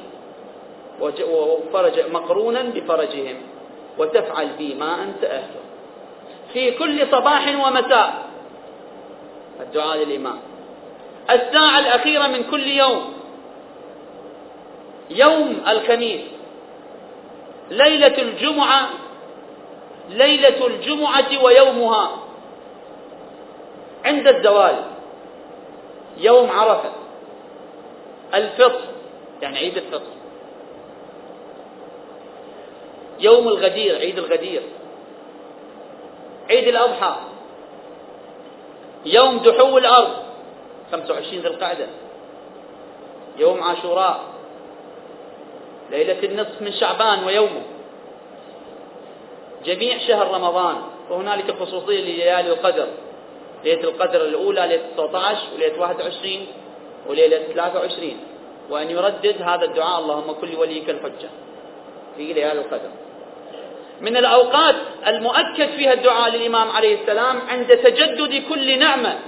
وفرج 1.00 2.00
مقرونا 2.12 2.62
بفرجهم 2.62 3.36
وتفعل 3.98 4.48
بي 4.58 4.74
ما 4.74 5.02
أنت 5.02 5.24
أهله. 5.24 5.60
في 6.52 6.70
كل 6.70 7.06
صباح 7.12 7.66
ومساء 7.66 8.14
الدعاء 9.60 9.96
للإمام. 9.96 10.38
الساعة 11.30 11.78
الأخيرة 11.78 12.26
من 12.26 12.44
كل 12.50 12.66
يوم. 12.66 13.12
يوم 15.10 15.62
الخميس 15.68 16.20
ليلة 17.70 18.22
الجمعة 18.22 18.88
ليلة 20.10 20.66
الجمعة 20.66 21.44
ويومها. 21.44 22.10
عند 24.04 24.28
الزوال. 24.28 24.76
يوم 26.18 26.50
عرفة. 26.50 26.90
الفطر 28.34 28.80
يعني 29.42 29.58
عيد 29.58 29.76
الفطر. 29.76 30.12
يوم 33.20 33.48
الغدير 33.48 33.96
عيد 33.96 34.18
الغدير. 34.18 34.62
عيد 36.50 36.68
الأضحى. 36.68 37.16
يوم 39.06 39.38
دحو 39.38 39.78
الأرض. 39.78 40.29
25 40.92 41.42
ذي 41.42 41.48
القعدة. 41.48 41.86
يوم 43.38 43.62
عاشوراء. 43.62 44.20
ليلة 45.90 46.22
النصف 46.22 46.62
من 46.62 46.72
شعبان 46.72 47.24
ويومه. 47.24 47.62
جميع 49.64 49.98
شهر 49.98 50.34
رمضان. 50.34 50.76
وهنالك 51.10 51.50
خصوصية 51.60 52.00
لليالي 52.00 52.52
القدر. 52.52 52.86
ليلة 53.64 53.84
القدر 53.84 54.20
الأولى 54.20 54.60
ليلة 54.60 54.82
19 54.96 55.42
وليلة 55.54 55.80
21 55.80 56.46
وليلة 57.08 57.38
23 57.38 58.16
وأن 58.70 58.90
يردد 58.90 59.42
هذا 59.42 59.64
الدعاء 59.64 60.00
اللهم 60.00 60.32
كل 60.32 60.56
وليك 60.56 60.90
الحجة. 60.90 61.28
في 62.16 62.32
ليالي 62.32 62.60
القدر. 62.60 62.90
من 64.00 64.16
الأوقات 64.16 64.74
المؤكد 65.06 65.68
فيها 65.76 65.92
الدعاء 65.92 66.30
للإمام 66.30 66.70
عليه 66.70 67.00
السلام 67.00 67.40
عند 67.48 67.76
تجدد 67.76 68.42
كل 68.48 68.78
نعمة. 68.78 69.18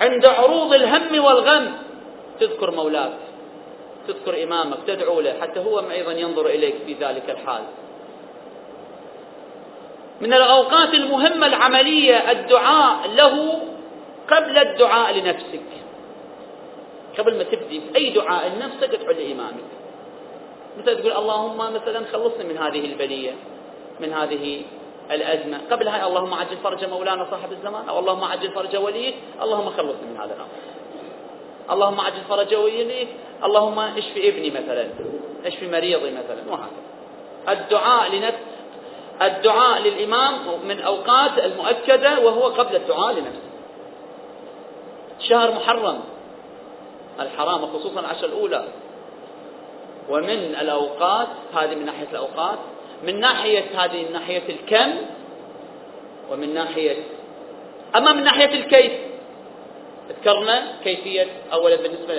عند 0.00 0.26
عروض 0.26 0.74
الهم 0.74 1.24
والغم. 1.24 1.72
تذكر 2.40 2.70
مولاك 2.70 3.12
تذكر 4.08 4.42
إمامك 4.42 4.78
تدعو 4.86 5.20
له 5.20 5.40
حتى 5.40 5.60
هو 5.60 5.78
أيضا 5.90 6.12
ينظر 6.12 6.46
إليك 6.46 6.74
في 6.86 6.92
ذلك 6.92 7.30
الحال. 7.30 7.62
من 10.20 10.32
الأوقات 10.32 10.94
المهمة 10.94 11.46
العملية 11.46 12.30
الدعاء 12.30 13.08
له 13.08 13.62
قبل 14.30 14.58
الدعاء 14.58 15.14
لنفسك. 15.14 15.70
قبل 17.18 17.36
ما 17.36 17.42
تبدي 17.42 17.80
أي 17.96 18.10
دعاء 18.10 18.52
لنفسك 18.56 18.94
ادعو 18.94 19.12
لإمامك. 19.12 19.70
مثل 20.78 21.02
تقول 21.02 21.12
اللهم 21.12 21.58
مثلا 21.58 22.04
خلصني 22.12 22.44
من 22.44 22.58
هذه 22.58 22.84
البلية 22.84 23.34
من 24.00 24.12
هذه 24.12 24.62
الأزمة. 25.10 25.60
قبل 25.70 25.88
هاي 25.88 26.06
اللهم 26.06 26.34
عجل 26.34 26.56
فرج 26.56 26.84
مولانا 26.84 27.26
صاحب 27.30 27.52
الزمان 27.52 27.88
أو 27.88 27.98
اللهم 27.98 28.24
عجل 28.24 28.50
فرج 28.50 28.76
وليك 28.76 29.14
اللهم 29.42 29.70
خلصني 29.70 30.08
من 30.10 30.16
هذا 30.16 30.34
الأمر. 30.34 30.48
اللهم 31.70 32.00
عجل 32.00 32.20
فرج 32.28 32.54
وليك 32.54 33.08
اللهم 33.44 33.78
اشفي 33.78 34.28
ابني 34.28 34.50
مثلا 34.50 34.88
اشفي 35.46 35.70
مريضي 35.70 36.10
مثلا 36.10 36.50
وهكذا. 36.50 36.86
الدعاء 37.48 38.10
لنفس 38.10 38.38
الدعاء 39.22 39.82
للإمام 39.82 40.34
من 40.68 40.80
أوقات 40.80 41.38
المؤكدة 41.38 42.20
وهو 42.20 42.42
قبل 42.42 42.76
الدعاء 42.76 43.12
لنفسه. 43.12 43.46
شهر 45.20 45.52
محرم 45.52 46.00
الحرام 47.20 47.66
خصوصا 47.66 48.00
العشر 48.00 48.26
الأولى. 48.26 48.64
ومن 50.08 50.56
الأوقات 50.60 51.28
هذه 51.54 51.74
من 51.74 51.86
ناحية 51.86 52.08
الأوقات 52.10 52.58
من 53.04 53.20
ناحية 53.20 53.64
هذه 53.74 54.06
من 54.06 54.12
ناحية 54.12 54.42
الكم 54.48 54.92
ومن 56.30 56.54
ناحية 56.54 56.96
أما 57.96 58.12
من 58.12 58.24
ناحية 58.24 58.54
الكيف 58.54 58.92
ذكرنا 60.08 60.62
كيفية 60.84 61.26
أولا 61.52 61.76
بالنسبة 61.76 62.14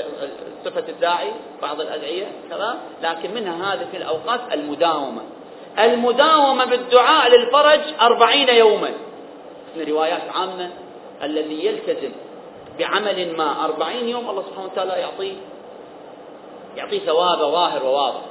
لصفة 0.61 0.83
الداعي 0.89 1.31
بعض 1.61 1.81
الأدعية 1.81 2.25
كذا 2.49 2.77
لكن 3.03 3.33
منها 3.33 3.73
هذه 3.73 3.87
في 3.91 3.97
الأوقات 3.97 4.39
المداومة. 4.53 5.21
المداومة 5.79 6.65
بالدعاء 6.65 7.31
للفرج 7.31 7.79
أربعين 8.01 8.49
يوما. 8.49 8.91
من 9.75 9.85
روايات 9.87 10.21
عامة 10.35 10.69
الذي 11.23 11.65
يلتزم 11.65 12.11
بعمل 12.79 13.37
ما 13.37 13.65
أربعين 13.65 14.09
يوم 14.09 14.29
الله 14.29 14.43
سبحانه 14.49 14.67
وتعالى 14.67 14.91
يعطيه 14.91 15.35
يعطيه 16.77 16.99
ثوابه 16.99 17.51
ظاهر 17.51 17.83
وواضح. 17.83 18.21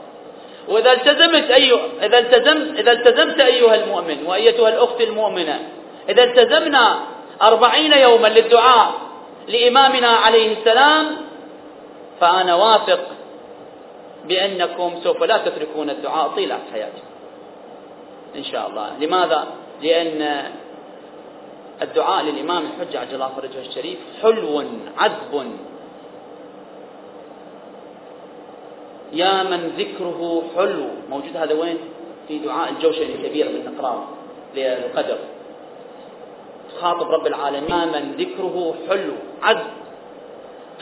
وإذا 0.68 0.92
التزمت 0.92 1.50
أيها 1.50 1.80
إذا 2.02 2.18
التزمت 2.18 2.78
إذا 2.78 2.92
التزمت 2.92 3.40
أيها 3.40 3.74
المؤمن 3.74 4.26
وأيتها 4.26 4.68
الأخت 4.68 5.00
المؤمنة 5.00 5.60
إذا 6.08 6.24
التزمنا 6.24 6.98
أربعين 7.42 7.92
يوما 7.92 8.28
للدعاء 8.28 8.94
لإمامنا 9.48 10.08
عليه 10.08 10.58
السلام 10.58 11.16
فأنا 12.20 12.54
واثق 12.54 13.00
بأنكم 14.24 14.94
سوف 15.04 15.22
لا 15.22 15.38
تتركون 15.38 15.90
الدعاء 15.90 16.28
طيلة 16.28 16.58
حياتكم 16.72 17.06
إن 18.36 18.44
شاء 18.44 18.68
الله. 18.68 18.90
لماذا؟ 19.00 19.46
لأن 19.82 20.42
الدعاء 21.82 22.24
للإمام 22.24 22.64
الحجة 22.66 23.00
عجل 23.00 23.14
الله 23.14 23.30
فرجه 23.36 23.68
الشريف 23.68 23.98
حلو 24.22 24.64
عذب. 24.98 25.52
يا 29.12 29.42
من 29.42 29.72
ذكره 29.78 30.42
حلو. 30.56 30.86
موجود 31.10 31.36
هذا 31.36 31.54
وين؟ 31.54 31.78
في 32.28 32.38
دعاء 32.38 32.70
الجوشني 32.70 33.14
الكبير 33.14 33.48
من 33.48 33.72
نقراه 33.74 34.02
للقدر. 34.54 35.18
خاطب 36.80 37.10
رب 37.10 37.26
العالمين. 37.26 37.70
يا 37.70 37.84
من 37.84 38.14
ذكره 38.18 38.74
حلو. 38.88 39.12
عذب 39.42 39.66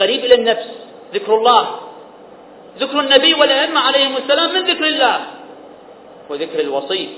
قريب 0.00 0.24
إلى 0.24 0.34
النفس. 0.34 0.68
ذكر 1.14 1.36
الله. 1.36 1.64
ذكر 2.78 3.00
النبي 3.00 3.34
والأئمة 3.34 3.80
عليهم 3.80 4.16
السلام 4.16 4.54
من 4.54 4.60
ذكر 4.60 4.86
الله. 4.86 5.20
وذكر 6.30 6.60
الوصي 6.60 7.08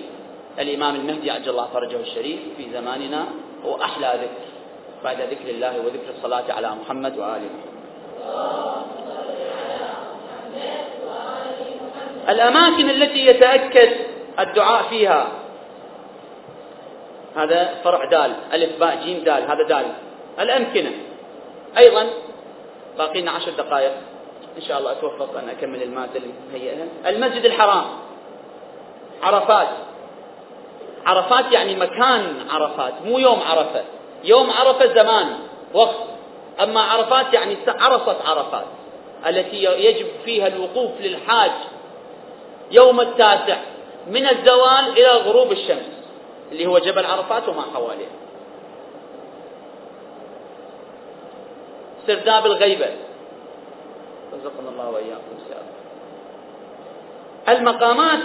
الإمام 0.59 0.95
المهدي 0.95 1.31
عجل 1.31 1.51
الله 1.51 1.67
فرجه 1.75 2.01
الشريف 2.01 2.41
في 2.57 2.71
زماننا 2.73 3.27
هو 3.65 3.83
أحلى 3.83 4.15
ذكر. 4.23 4.47
بعد 5.05 5.21
ذكر 5.21 5.49
الله 5.49 5.81
وذكر 5.81 6.11
الصلاة 6.19 6.53
على 6.53 6.71
محمد 6.71 7.19
وآله 7.19 7.49
محمد. 7.51 7.77
الأماكن 12.29 12.91
التي 12.91 13.27
يتأكد 13.27 13.91
الدعاء 14.39 14.83
فيها. 14.83 15.29
هذا 17.37 17.75
فرع 17.85 18.05
دال 18.05 18.33
ألف 18.53 18.81
باء 18.81 18.99
جيم 19.05 19.19
دال 19.19 19.51
هذا 19.51 19.63
دال. 19.69 19.87
الأمكنة. 20.41 20.91
أيضا 21.79 22.07
باقي 22.99 23.21
لنا 23.21 23.31
عشر 23.31 23.51
دقائق. 23.51 23.93
إن 24.57 24.63
شاء 24.63 24.79
الله 24.79 24.93
أتوفق 24.93 25.39
أن 25.39 25.49
أكمل 25.49 25.83
المادة 25.83 26.17
اللي 26.17 26.29
مهيئها. 26.53 26.87
المسجد 27.07 27.45
الحرام. 27.45 27.85
عرفات. 29.23 29.69
عرفات 31.07 31.53
يعني 31.53 31.77
مكان 31.77 32.35
عرفات 32.51 32.95
مو 33.05 33.19
يوم 33.19 33.41
عرفة. 33.51 33.83
يوم 34.25 34.51
عرفة 34.51 34.95
زمان 34.95 35.39
وقت. 35.75 35.97
أما 36.63 36.81
عرفات 36.81 37.35
يعني 37.35 37.57
عرفت 37.69 38.17
عرفات 38.27 38.65
التي 39.27 39.65
يجب 39.65 40.07
فيها 40.25 40.47
الوقوف 40.47 40.91
للحاج 41.01 41.51
يوم 42.71 43.01
التاسع 43.01 43.57
من 44.07 44.27
الزوال 44.27 44.89
إلى 44.93 45.09
غروب 45.09 45.53
الشمس 45.53 45.97
اللي 46.53 46.67
هو 46.67 46.79
جبل 46.79 47.07
عرفات 47.07 47.49
وما 47.49 47.63
حواليه. 47.75 48.07
سرداب 52.07 52.47
الغيبة. 52.47 52.87
رزقنا 54.33 54.71
الله 54.71 54.91
وإياكم 54.91 55.37
المقامات 57.49 58.19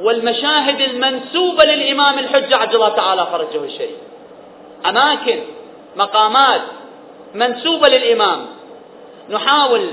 والمشاهد 0.00 0.80
المنسوبة 0.80 1.64
للإمام 1.64 2.18
الحجة 2.18 2.56
عجل 2.56 2.74
الله 2.74 2.88
تعالى 2.88 3.26
فرجه 3.26 3.64
الشريف. 3.64 3.96
أماكن 4.86 5.40
مقامات 5.96 6.60
منسوبة 7.34 7.88
للإمام. 7.88 8.46
نحاول 9.30 9.90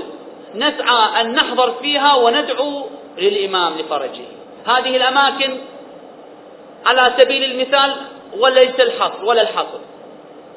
نسعى 0.54 1.20
أن 1.20 1.34
نحضر 1.34 1.72
فيها 1.72 2.14
وندعو 2.14 2.86
للإمام 3.18 3.78
لفرجه. 3.78 4.24
هذه 4.66 4.96
الأماكن 4.96 5.58
على 6.86 7.14
سبيل 7.18 7.44
المثال 7.44 7.96
وليس 8.38 8.80
الحصر 8.80 9.24
ولا 9.24 9.42
الحصر. 9.42 9.78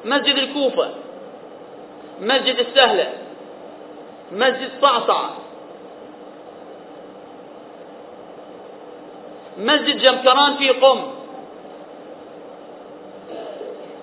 مسجد 0.04 0.36
الكوفة 0.38 0.90
مسجد 2.20 2.58
السهلة 2.58 3.12
مسجد 4.32 4.70
صعصعة 4.82 5.30
مسجد 9.58 9.98
جمكران 9.98 10.56
في 10.56 10.70
قم. 10.70 11.02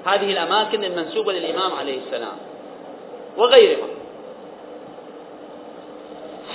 هذه 0.06 0.32
الأماكن 0.32 0.84
المنسوبة 0.84 1.34
للإمام 1.34 1.74
عليه 1.80 2.00
السلام 2.00 2.38
وغيرها. 3.38 3.88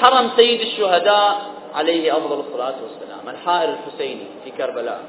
حرم 0.00 0.30
سيد 0.36 0.60
الشهداء 0.60 1.42
عليه 1.74 2.16
أفضل 2.16 2.40
الصلاة 2.40 2.74
والسلام 2.82 3.28
الحائر 3.28 3.68
الحسيني 3.70 4.24
في 4.44 4.50
كربلاء. 4.50 5.00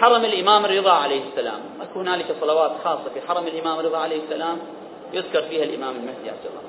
حرم 0.00 0.24
الإمام 0.24 0.64
الرضا 0.64 0.90
عليه 0.92 1.20
السلام 1.30 1.60
أكو 1.82 2.00
هنالك 2.00 2.26
صلوات 2.40 2.72
خاصة 2.84 3.10
في 3.14 3.20
حرم 3.28 3.46
الإمام 3.46 3.80
الرضا 3.80 3.98
عليه 3.98 4.22
السلام 4.24 4.58
يذكر 5.12 5.42
فيها 5.42 5.64
الإمام 5.64 5.96
المهدي 5.96 6.30
عبد 6.30 6.46
الله 6.46 6.62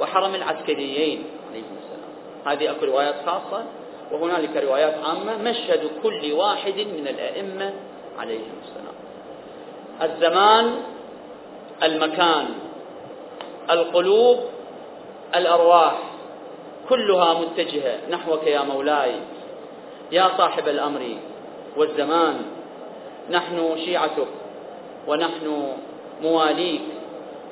وحرم 0.00 0.34
العسكريين 0.34 1.24
عليهم 1.50 1.76
السلام 1.82 2.10
هذه 2.46 2.70
أكو 2.70 2.86
روايات 2.86 3.14
خاصة 3.26 3.64
وهنالك 4.12 4.56
روايات 4.56 4.94
عامة 5.04 5.50
مشهد 5.50 5.90
كل 6.02 6.32
واحد 6.32 6.74
من 6.78 7.06
الأئمة 7.08 7.72
عليهم 8.18 8.52
السلام. 8.64 8.94
الزمان 10.02 10.74
المكان 11.82 12.48
القلوب 13.70 14.38
الأرواح 15.34 15.92
كلها 16.88 17.34
متجهة 17.34 17.98
نحوك 18.10 18.46
يا 18.46 18.62
مولاي 18.62 19.12
يا 20.12 20.30
صاحب 20.38 20.68
الأمر 20.68 21.00
والزمان. 21.76 22.36
نحن 23.30 23.76
شيعتك 23.84 24.28
ونحن 25.06 25.72
مواليك 26.22 26.82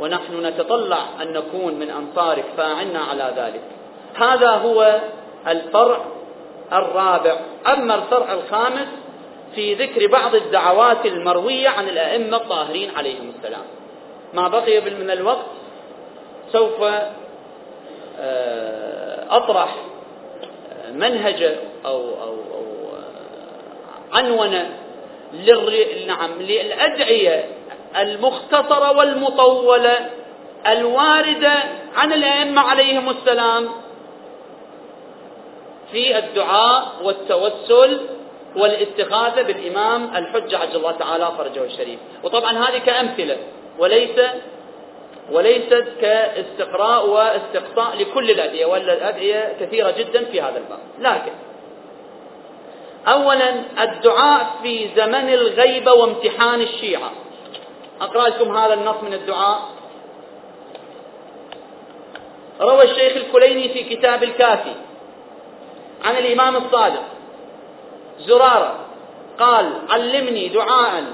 ونحن 0.01 0.47
نتطلع 0.47 0.99
أن 1.23 1.33
نكون 1.33 1.75
من 1.75 1.91
أنصارك 1.91 2.45
فأعنا 2.57 2.99
على 2.99 3.35
ذلك. 3.37 3.63
هذا 4.17 4.51
هو 4.51 5.01
الفرع 5.47 6.05
الرابع. 6.73 7.37
أما 7.67 7.95
الفرع 7.95 8.33
الخامس 8.33 8.89
في 9.55 9.75
ذكر 9.75 10.07
بعض 10.07 10.35
الدعوات 10.35 11.07
المروية 11.07 11.69
عن 11.69 11.89
الأئمة 11.89 12.37
الطاهرين 12.37 12.91
عليهم 12.97 13.33
السلام. 13.39 13.65
ما 14.35 14.49
بقي 14.49 14.81
من 14.81 15.11
الوقت 15.11 15.47
سوف 16.53 16.85
أطرح 19.31 19.75
منهج 20.93 21.43
أو 21.87 22.01
أو 22.23 22.35
أو 22.55 22.65
آه، 22.95 24.17
عنونة 24.17 24.71
نعم 26.07 26.31
للأدعية 26.41 27.45
المختصرة 27.97 28.97
والمطولة 28.97 30.11
الواردة 30.67 31.55
عن 31.97 32.13
الأئمة 32.13 32.61
عليهم 32.61 33.11
السلام 33.11 33.69
في 35.93 36.19
الدعاء 36.19 36.93
والتوسل 37.03 38.01
والاستغاثة 38.57 39.43
بالإمام 39.43 40.17
الحجة 40.17 40.59
عجل 40.59 40.77
الله 40.77 40.93
تعالى 40.93 41.33
فرجه 41.39 41.65
الشريف. 41.65 41.99
وطبعا 42.23 42.53
هذه 42.53 42.79
كأمثلة 42.79 43.37
وليس 43.79 44.21
وليست 45.33 45.85
كاستقراء 46.01 47.07
واستقصاء 47.07 47.97
لكل 47.97 48.31
الأدعية 48.31 48.67
والأدعية 48.67 49.57
كثيرة 49.61 49.91
جدا 49.91 50.25
في 50.25 50.41
هذا 50.41 50.59
الباب. 50.59 50.79
لكن 51.01 51.33
أولا 53.07 53.55
الدعاء 53.83 54.51
في 54.63 54.89
زمن 54.97 55.29
الغيبة 55.35 55.93
وامتحان 55.93 56.61
الشيعة. 56.61 57.11
أقرأ 58.01 58.29
لكم 58.29 58.57
هذا 58.57 58.75
النص 58.75 58.97
من 59.03 59.15
الدعاء. 59.15 59.61
روى 62.61 62.83
الشيخ 62.85 63.17
الكليني 63.17 63.69
في 63.69 63.83
كتاب 63.83 64.23
الكافي 64.23 64.73
عن 66.05 66.17
الإمام 66.17 66.57
الصادق 66.57 67.03
زرارة 68.21 68.75
قال 69.39 69.73
علمني 69.91 70.49
دعاء 70.49 71.05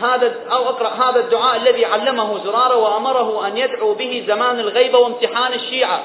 هذا 0.00 0.34
أو 0.52 0.68
أقرأ 0.68 0.88
هذا 0.88 1.20
الدعاء 1.20 1.56
الذي 1.56 1.84
علمه 1.84 2.44
زرارة 2.44 2.76
وأمره 2.76 3.46
أن 3.46 3.56
يدعو 3.56 3.94
به 3.94 4.24
زمان 4.28 4.60
الغيبة 4.60 4.98
وامتحان 4.98 5.52
الشيعة. 5.52 6.02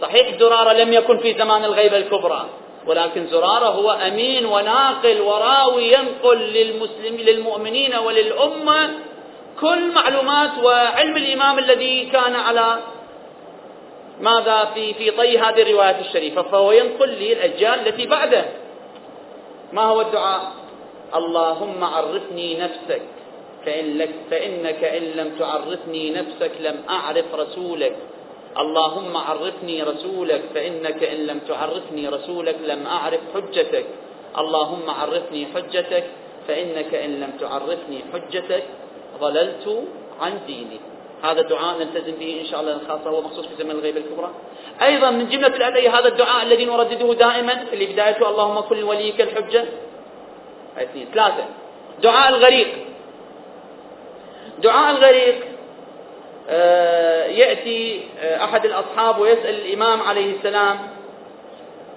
صحيح 0.00 0.38
زرارة 0.38 0.72
لم 0.72 0.92
يكن 0.92 1.18
في 1.18 1.34
زمان 1.38 1.64
الغيبة 1.64 1.96
الكبرى 1.96 2.46
ولكن 2.86 3.26
زرارة 3.26 3.66
هو 3.66 3.90
أمين 3.90 4.46
وناقل 4.46 5.20
وراوي 5.20 5.92
ينقل 5.92 6.38
للمسلم 6.38 7.16
للمؤمنين 7.16 7.96
وللأمة 7.96 8.90
كل 9.60 9.92
معلومات 9.92 10.50
وعلم 10.62 11.16
الإمام 11.16 11.58
الذي 11.58 12.04
كان 12.04 12.36
على 12.36 12.78
ماذا 14.20 14.70
في 14.74 14.94
في 14.94 15.10
طي 15.10 15.38
هذه 15.38 15.62
الروايات 15.62 16.00
الشريفة. 16.00 16.42
فهو 16.42 16.72
ينقل 16.72 17.08
للأجيال 17.08 17.86
التي 17.88 18.06
بعده. 18.06 18.44
ما 19.72 19.82
هو 19.82 20.00
الدعاء؟ 20.00 20.59
اللهم 21.14 21.84
عرفني 21.84 22.58
نفسك. 22.58 23.02
فإن 23.66 23.98
لك 23.98 24.10
فإنك 24.30 24.84
إن 24.84 25.02
لم 25.02 25.28
تعرفني 25.38 26.10
نفسك 26.10 26.52
لم 26.60 26.76
أعرف 26.88 27.34
رسولك. 27.34 27.96
اللهم 28.58 29.16
عرفني 29.16 29.82
رسولك. 29.82 30.42
فإنك 30.54 31.02
إن 31.02 31.26
لم 31.26 31.38
تعرفني 31.48 32.08
رسولك 32.08 32.56
لم 32.66 32.86
أعرف 32.86 33.20
حجتك. 33.34 33.86
اللهم 34.38 34.90
عرفني 34.90 35.46
حجتك. 35.54 36.04
فإنك 36.48 36.94
إن 36.94 37.20
لم 37.20 37.30
تعرفني 37.40 37.98
حجتك 38.12 38.64
ضللت 39.20 39.84
عن 40.20 40.32
ديني. 40.46 40.80
هذا 41.22 41.40
الدعاء 41.40 41.78
نلتزم 41.78 42.12
به 42.20 42.40
إن 42.40 42.46
شاء 42.46 42.60
الله 42.60 42.78
خاصة 42.88 43.10
هو 43.10 43.20
مخصوص 43.20 43.46
في 43.46 43.54
زمن 43.62 43.70
الغيبة 43.70 44.00
الكبرى. 44.00 44.30
أيضا 44.82 45.10
من 45.10 45.28
جملة 45.28 45.46
الأدعية 45.46 45.98
هذا 45.98 46.08
الدعاء 46.08 46.42
الذي 46.46 46.64
نردده 46.64 47.14
دائما 47.14 47.64
اللي 47.72 47.86
بدايته 47.86 48.30
اللهم 48.30 48.60
كن 48.60 48.82
وليك 48.82 49.20
الحجة. 49.20 49.64
اثنين. 50.78 51.06
ثلاثة. 51.14 51.44
دعاء 52.02 52.28
الغريق. 52.28 52.68
دعاء 54.62 54.90
الغريق 54.90 55.50
آه، 56.48 57.26
يأتي 57.26 58.04
آه، 58.20 58.44
أحد 58.44 58.64
الأصحاب 58.64 59.18
ويسأل 59.18 59.54
الإمام 59.54 60.02
عليه 60.02 60.36
السلام 60.36 60.78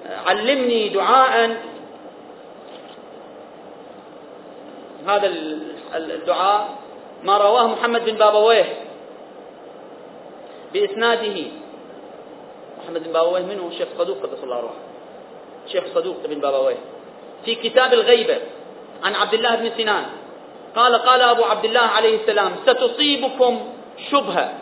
آه، 0.08 0.20
علمني 0.30 0.90
دعاء. 0.90 1.58
هذا 5.08 5.28
الدعاء 5.96 6.70
ما 7.24 7.38
رواه 7.38 7.68
محمد 7.68 8.06
بن 8.06 8.18
بابويه 8.18 8.66
بإسناده. 10.74 11.46
محمد 12.84 13.04
بن 13.04 13.14
بابويه 13.14 13.42
منه 13.42 13.72
شيخ 13.78 13.88
صدوق 13.98 14.18
قدس 14.24 14.44
الله 14.44 14.60
روحه 14.60 14.82
شيخ 15.68 15.84
صدوق 15.96 16.18
بن 16.26 16.40
بابويه. 16.40 16.78
في 17.46 17.56
كتاب 17.56 17.94
الغيبة. 17.94 18.38
عن 19.04 19.16
عبد 19.16 19.34
الله 19.34 19.56
بن 19.56 19.70
سنان. 19.78 20.06
قال 20.76 20.96
قال 20.96 21.22
أبو 21.22 21.44
عبد 21.44 21.66
الله 21.66 21.80
عليه 21.80 22.22
السلام 22.22 22.52
ستصيبكم 22.66 23.60
شبهة. 24.12 24.54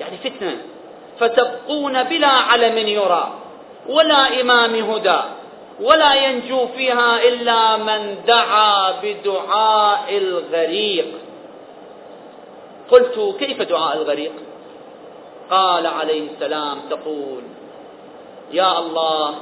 يعني 0.00 0.16
فتنة. 0.16 0.56
فتبقون 1.18 2.02
بلا 2.02 2.28
علم 2.28 2.78
يرى 2.78 3.32
ولا 3.88 4.40
إمام 4.40 4.74
هدى 4.74 5.20
ولا 5.80 6.14
ينجو 6.14 6.66
فيها 6.66 7.22
إلا 7.28 7.76
من 7.76 8.16
دعا 8.26 8.90
بدعاء 9.02 10.18
الغريق. 10.18 11.06
قلت 12.90 13.36
كيف 13.38 13.62
دعاء 13.62 13.96
الغريق؟ 13.96 14.32
قال 15.50 15.86
عليه 15.86 16.28
السلام 16.30 16.78
تقول 16.90 17.42
يا 18.52 18.78
الله 18.78 19.34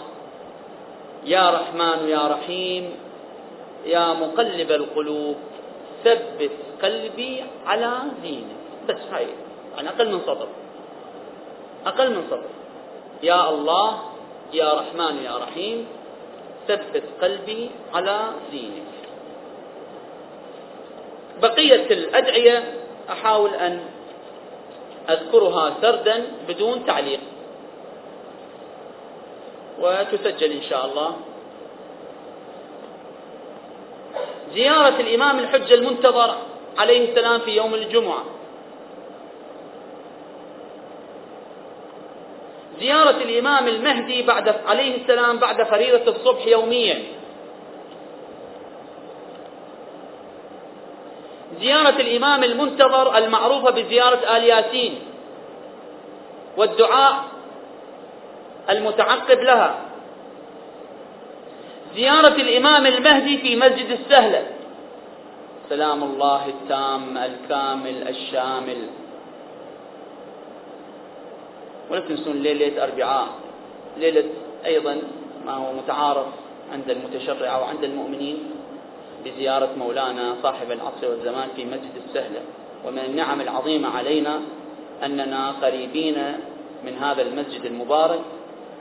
يا 1.25 1.51
رحمن 1.51 2.09
يا 2.09 2.27
رحيم 2.27 2.95
يا 3.87 4.13
مقلب 4.13 4.71
القلوب 4.73 5.37
ثبت 6.05 6.51
قلبي 6.83 7.45
على 7.67 7.93
دينك. 8.23 8.57
بس 8.89 9.01
هاي 9.13 9.27
يعني 9.77 9.89
أقل 9.89 10.13
من 10.13 10.21
سطر 10.21 10.49
أقل 11.87 12.11
من 12.11 12.23
سطر 12.31 12.53
يا 13.23 13.51
الله 13.51 13.89
يا 14.53 14.71
رحمن 14.75 15.15
يا 15.25 15.35
رحيم 15.39 15.87
ثبت 16.69 17.03
قلبي 17.23 17.71
على 17.95 18.19
دينك. 18.51 18.93
بقية 21.43 21.87
الأدعية 21.91 22.75
أحاول 23.11 23.51
أن 23.55 23.81
أذكرها 25.11 25.75
سردا 25.83 26.17
بدون 26.49 26.87
تعليق. 26.87 27.21
وتسجل 29.81 30.51
إن 30.53 30.63
شاء 30.63 30.87
الله. 30.87 31.11
زيارة 34.55 35.01
الإمام 35.01 35.39
الحجة 35.39 35.75
المنتظر 35.75 36.37
عليه 36.79 37.11
السلام 37.11 37.41
في 37.41 37.51
يوم 37.51 37.75
الجمعة. 37.75 38.25
زيارة 42.81 43.11
الإمام 43.23 43.69
المهدي 43.69 44.23
بعد 44.23 44.55
عليه 44.67 45.03
السلام 45.03 45.37
بعد 45.39 45.63
فريضة 45.63 46.11
الصبح 46.11 46.47
يوميا. 46.47 47.03
زيارة 51.61 52.01
الإمام 52.01 52.45
المنتظر 52.45 53.19
المعروفة 53.19 53.71
بزيارة 53.71 54.37
آل 54.37 54.45
ياسين 54.45 54.99
والدعاء 56.57 57.25
المتعقب 58.71 59.39
لها. 59.39 59.92
زيارة 61.95 62.35
الإمام 62.37 62.87
المهدي 62.87 63.39
في 63.39 63.57
مسجد 63.57 63.91
السهلة. 63.91 64.43
سلام 65.69 66.03
الله 66.03 66.49
التام 66.49 67.19
الكامل 67.19 68.09
الشامل. 68.09 68.77
ولا 71.91 72.01
تنسون 72.01 72.37
ليلة 72.43 72.85
أربعاء. 72.85 73.29
ليلة 73.99 74.25
أيضا 74.67 74.99
ما 75.47 75.53
هو 75.53 75.73
متعارف 75.73 76.27
عند 76.73 76.91
المتشرع 76.91 77.59
وعند 77.59 77.85
المؤمنين 77.85 78.39
بزيارة 79.25 79.71
مولانا 79.79 80.35
صاحب 80.43 80.71
العصر 80.71 81.11
والزمان 81.11 81.49
في 81.57 81.65
مسجد 81.65 81.95
السهلة. 82.09 82.41
ومن 82.87 82.99
النعم 82.99 83.41
العظيمة 83.41 83.97
علينا 83.97 84.41
أننا 85.05 85.51
قريبين 85.63 86.19
من 86.85 86.99
هذا 86.99 87.23
المسجد 87.23 87.65
المبارك. 87.65 88.21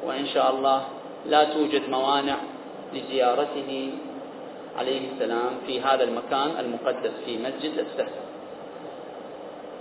وإن 0.06 0.26
شاء 0.26 0.52
الله 0.52 0.82
لا 1.30 1.44
توجد 1.44 1.90
موانع 1.90 2.36
لزيارته 2.94 3.92
عليه 4.80 5.12
السلام 5.12 5.52
في 5.68 5.82
هذا 5.82 6.04
المكان 6.04 6.52
المقدس 6.60 7.12
في 7.26 7.38
مسجد 7.38 7.74
السهل. 7.80 8.14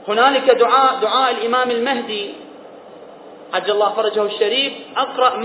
هنالك 0.09 0.51
دعاء 0.51 1.01
دعاء 1.01 1.31
الإمام 1.31 1.71
المهدي 1.71 2.31
عجل 3.53 3.71
الله 3.71 3.91
فرجه 3.91 4.23
الشريف. 4.23 4.73
أقرأ 4.97 5.37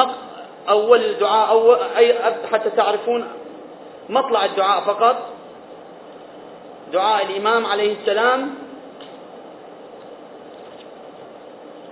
الدعاء 0.99 1.49
أول 1.49 1.77
أي 1.97 2.13
حتى 2.51 2.69
تعرفون 2.69 3.27
مطلع 4.09 4.45
الدعاء 4.45 4.81
فقط. 4.81 5.17
دعاء 6.93 7.25
الإمام 7.25 7.65
عليه 7.65 7.95
السلام. 8.01 8.55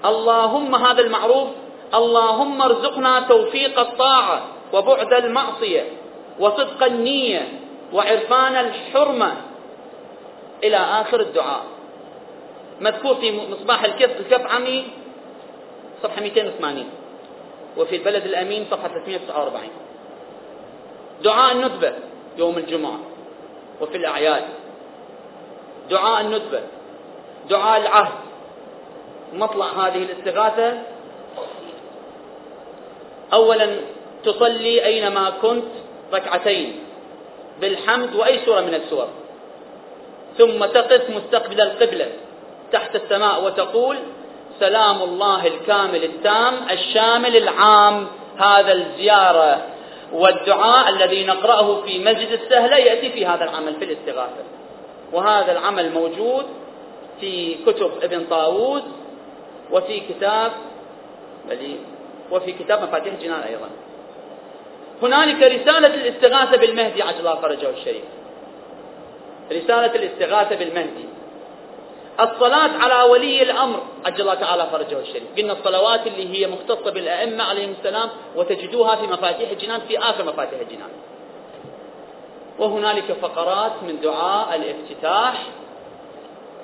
اللهم 0.06 0.76
هذا 0.76 1.02
المعروف 1.02 1.48
اللهم 1.94 2.62
ارزقنا 2.62 3.20
توفيق 3.20 3.80
الطاعة. 3.80 4.42
وبعد 4.74 5.14
المعصية 5.14 5.84
وصدق 6.40 6.84
النية 6.84 7.48
وعرفان 7.94 8.56
الحرمة 8.56 9.34
إلى 10.64 10.78
آخر 10.78 11.20
الدعاء. 11.20 11.64
مذكور 12.82 13.16
في 13.16 13.32
مصباح 13.52 13.84
الكف 13.84 14.20
الكف 14.20 14.48
عمي 14.48 14.84
صفحة 16.04 16.22
280 16.22 16.86
وفي 17.78 17.96
البلد 17.96 18.26
الأمين 18.26 18.66
صفحة 18.72 18.88
349 18.88 19.70
دعاء 21.24 21.52
الندبة 21.52 21.94
يوم 22.38 22.58
الجمعة 22.58 23.00
وفي 23.82 23.98
الأعياد. 23.98 24.44
دعاء 25.90 26.22
الندبة 26.22 26.62
دعاء 27.50 27.82
العهد. 27.82 28.14
مطلع 29.34 29.66
هذه 29.66 29.98
الاستغاثة. 29.98 30.82
أولا 33.34 33.78
تصلي 34.26 34.86
أينما 34.86 35.30
كنت 35.42 35.66
ركعتين 36.14 36.80
بالحمد 37.62 38.16
وأي 38.16 38.46
سورة 38.46 38.62
من 38.62 38.74
السور. 38.74 39.08
ثم 40.38 40.66
تقف 40.66 41.10
مستقبل 41.10 41.62
القبلة 41.62 42.08
تحت 42.72 42.96
السماء 42.96 43.44
وتقول 43.44 43.98
سلام 44.60 45.02
الله 45.02 45.48
الكامل 45.48 46.04
التام 46.04 46.54
الشامل 46.72 47.38
العام 47.38 48.08
هذا 48.38 48.74
الزيارة 48.74 49.62
والدعاء 50.14 50.90
الذي 50.90 51.26
نقرأه 51.26 51.82
في 51.82 52.00
مسجد 52.00 52.32
السهلة 52.32 52.78
يأتي 52.78 53.10
في 53.10 53.26
هذا 53.26 53.44
العمل 53.44 53.74
في 53.76 53.86
الاستغاثة. 53.86 54.44
وهذا 55.14 55.52
العمل 55.52 55.92
موجود 55.92 56.46
في 57.20 57.56
كتب 57.66 57.92
ابن 58.04 58.26
طاووس 58.30 58.82
وفي 59.72 60.00
كتاب 60.00 60.52
وفي 62.32 62.52
كتاب 62.52 62.84
مفاتيح 62.84 63.14
الجنان 63.14 63.40
أيضا. 63.40 63.70
هنالك 65.04 65.44
رسالة 65.44 65.94
الاستغاثة 65.94 66.58
بالمهدي 66.58 67.02
عجل 67.04 67.20
الله 67.20 67.36
فرجه 67.36 67.70
الشريف. 67.70 68.04
رسالة 69.52 69.96
الاستغاثة 69.96 70.56
بالمهدي. 70.56 71.06
الصلاة 72.20 72.70
على 72.84 73.12
ولي 73.12 73.44
الأمر 73.44 73.80
عجل 74.06 74.22
الله 74.22 74.34
تعالى 74.34 74.68
فرجه 74.72 75.00
الشريف. 75.00 75.24
قلنا 75.38 75.54
الصلوات 75.54 76.08
اللي 76.08 76.38
هي 76.38 76.48
مختصة 76.48 76.92
بالأئمة 76.92 77.44
عليهم 77.44 77.72
السلام 77.80 78.10
وتجدوها 78.36 78.96
في 78.96 79.08
مفاتيح 79.08 79.50
الجنان 79.50 79.80
في 79.88 80.00
آخر 80.00 80.24
مفاتيح 80.24 80.60
الجنان. 80.60 80.90
وهنالك 82.60 83.12
فقرات 83.22 83.72
من 83.88 84.00
دعاء 84.02 84.56
الافتتاح 84.56 85.44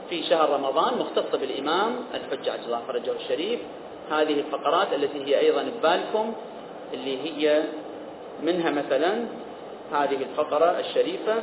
في 0.09 0.23
شهر 0.23 0.49
رمضان 0.49 0.93
مختصة 0.97 1.37
بالإمام 1.37 1.95
الحجة 2.13 2.51
عجل 2.51 2.65
الله 2.65 2.81
فرجه 2.87 3.11
الشريف. 3.11 3.59
هذه 4.11 4.39
الفقرات 4.39 4.87
التي 4.93 5.25
هي 5.25 5.39
أيضا 5.39 5.63
ببالكم 5.79 6.33
اللي 6.93 7.17
هي 7.23 7.63
منها 8.43 8.69
مثلا 8.69 9.25
هذه 9.93 10.17
الفقرة 10.31 10.79
الشريفة 10.79 11.35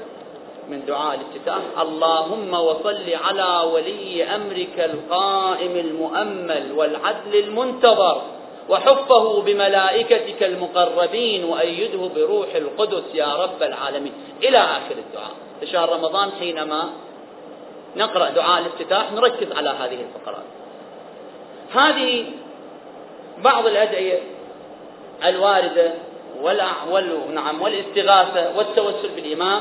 من 0.68 0.84
دعاء 0.86 1.14
الافتتاح 1.14 1.58
اللهم 1.80 2.54
وصل 2.54 3.14
على 3.24 3.70
ولي 3.72 4.24
أمرك 4.24 4.80
القائم 4.80 5.76
المؤمل 5.76 6.72
والعدل 6.72 7.34
المنتظر 7.34 8.22
وحفه 8.68 9.42
بملائكتك 9.42 10.42
المقربين 10.42 11.44
وأيده 11.44 12.10
بروح 12.16 12.54
القدس 12.54 13.14
يا 13.14 13.34
رب 13.34 13.62
العالمين. 13.62 14.12
إلى 14.42 14.58
آخر 14.58 14.94
الدعاء. 14.98 15.30
في 15.60 15.66
شهر 15.66 15.92
رمضان 15.92 16.30
حينما 16.38 16.90
نقرأ 17.96 18.30
دعاء 18.30 18.60
الافتتاح 18.60 19.12
نركز 19.12 19.52
على 19.52 19.68
هذه 19.70 19.98
الفقرات. 20.00 20.44
هذه 21.74 22.24
بعض 23.44 23.66
الأدعية 23.66 24.20
الواردة 25.24 25.92
نعم 27.34 27.62
والاستغاثة 27.62 28.56
والتوسل 28.56 29.08
بالإمام 29.16 29.60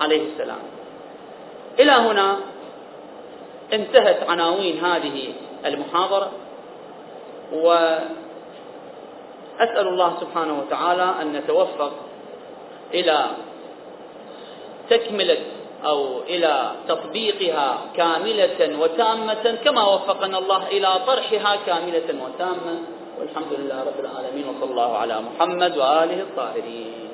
عليه 0.00 0.22
السلام. 0.32 0.58
إلى 1.78 1.92
هنا 1.92 2.36
انتهت 3.72 4.30
عناوين 4.30 4.84
هذه 4.84 5.32
المحاضرة 5.66 6.30
وأسأل 7.52 8.16
الله 9.60 10.16
سبحانه 10.20 10.58
وتعالى 10.58 11.14
أن 11.22 11.32
نتوفق 11.32 11.92
إلى 12.94 13.26
تكملة 14.90 15.38
أو 15.84 16.20
إلى 16.20 16.72
تطبيقها 16.88 17.78
كاملة 17.96 18.78
وتامة 18.80 19.58
كما 19.64 19.94
وفقنا 19.94 20.38
الله 20.38 20.68
إلى 20.68 20.88
طرحها 21.06 21.56
كاملة 21.66 22.08
وتامة. 22.24 22.99
والحمد 23.20 23.52
لله 23.52 23.78
رب 23.84 24.00
العالمين 24.00 24.44
وصلى 24.48 24.70
الله 24.70 24.90
على 24.98 25.16
محمد 25.20 25.72
وآله 25.76 26.20
الطاهرين. 26.22 27.09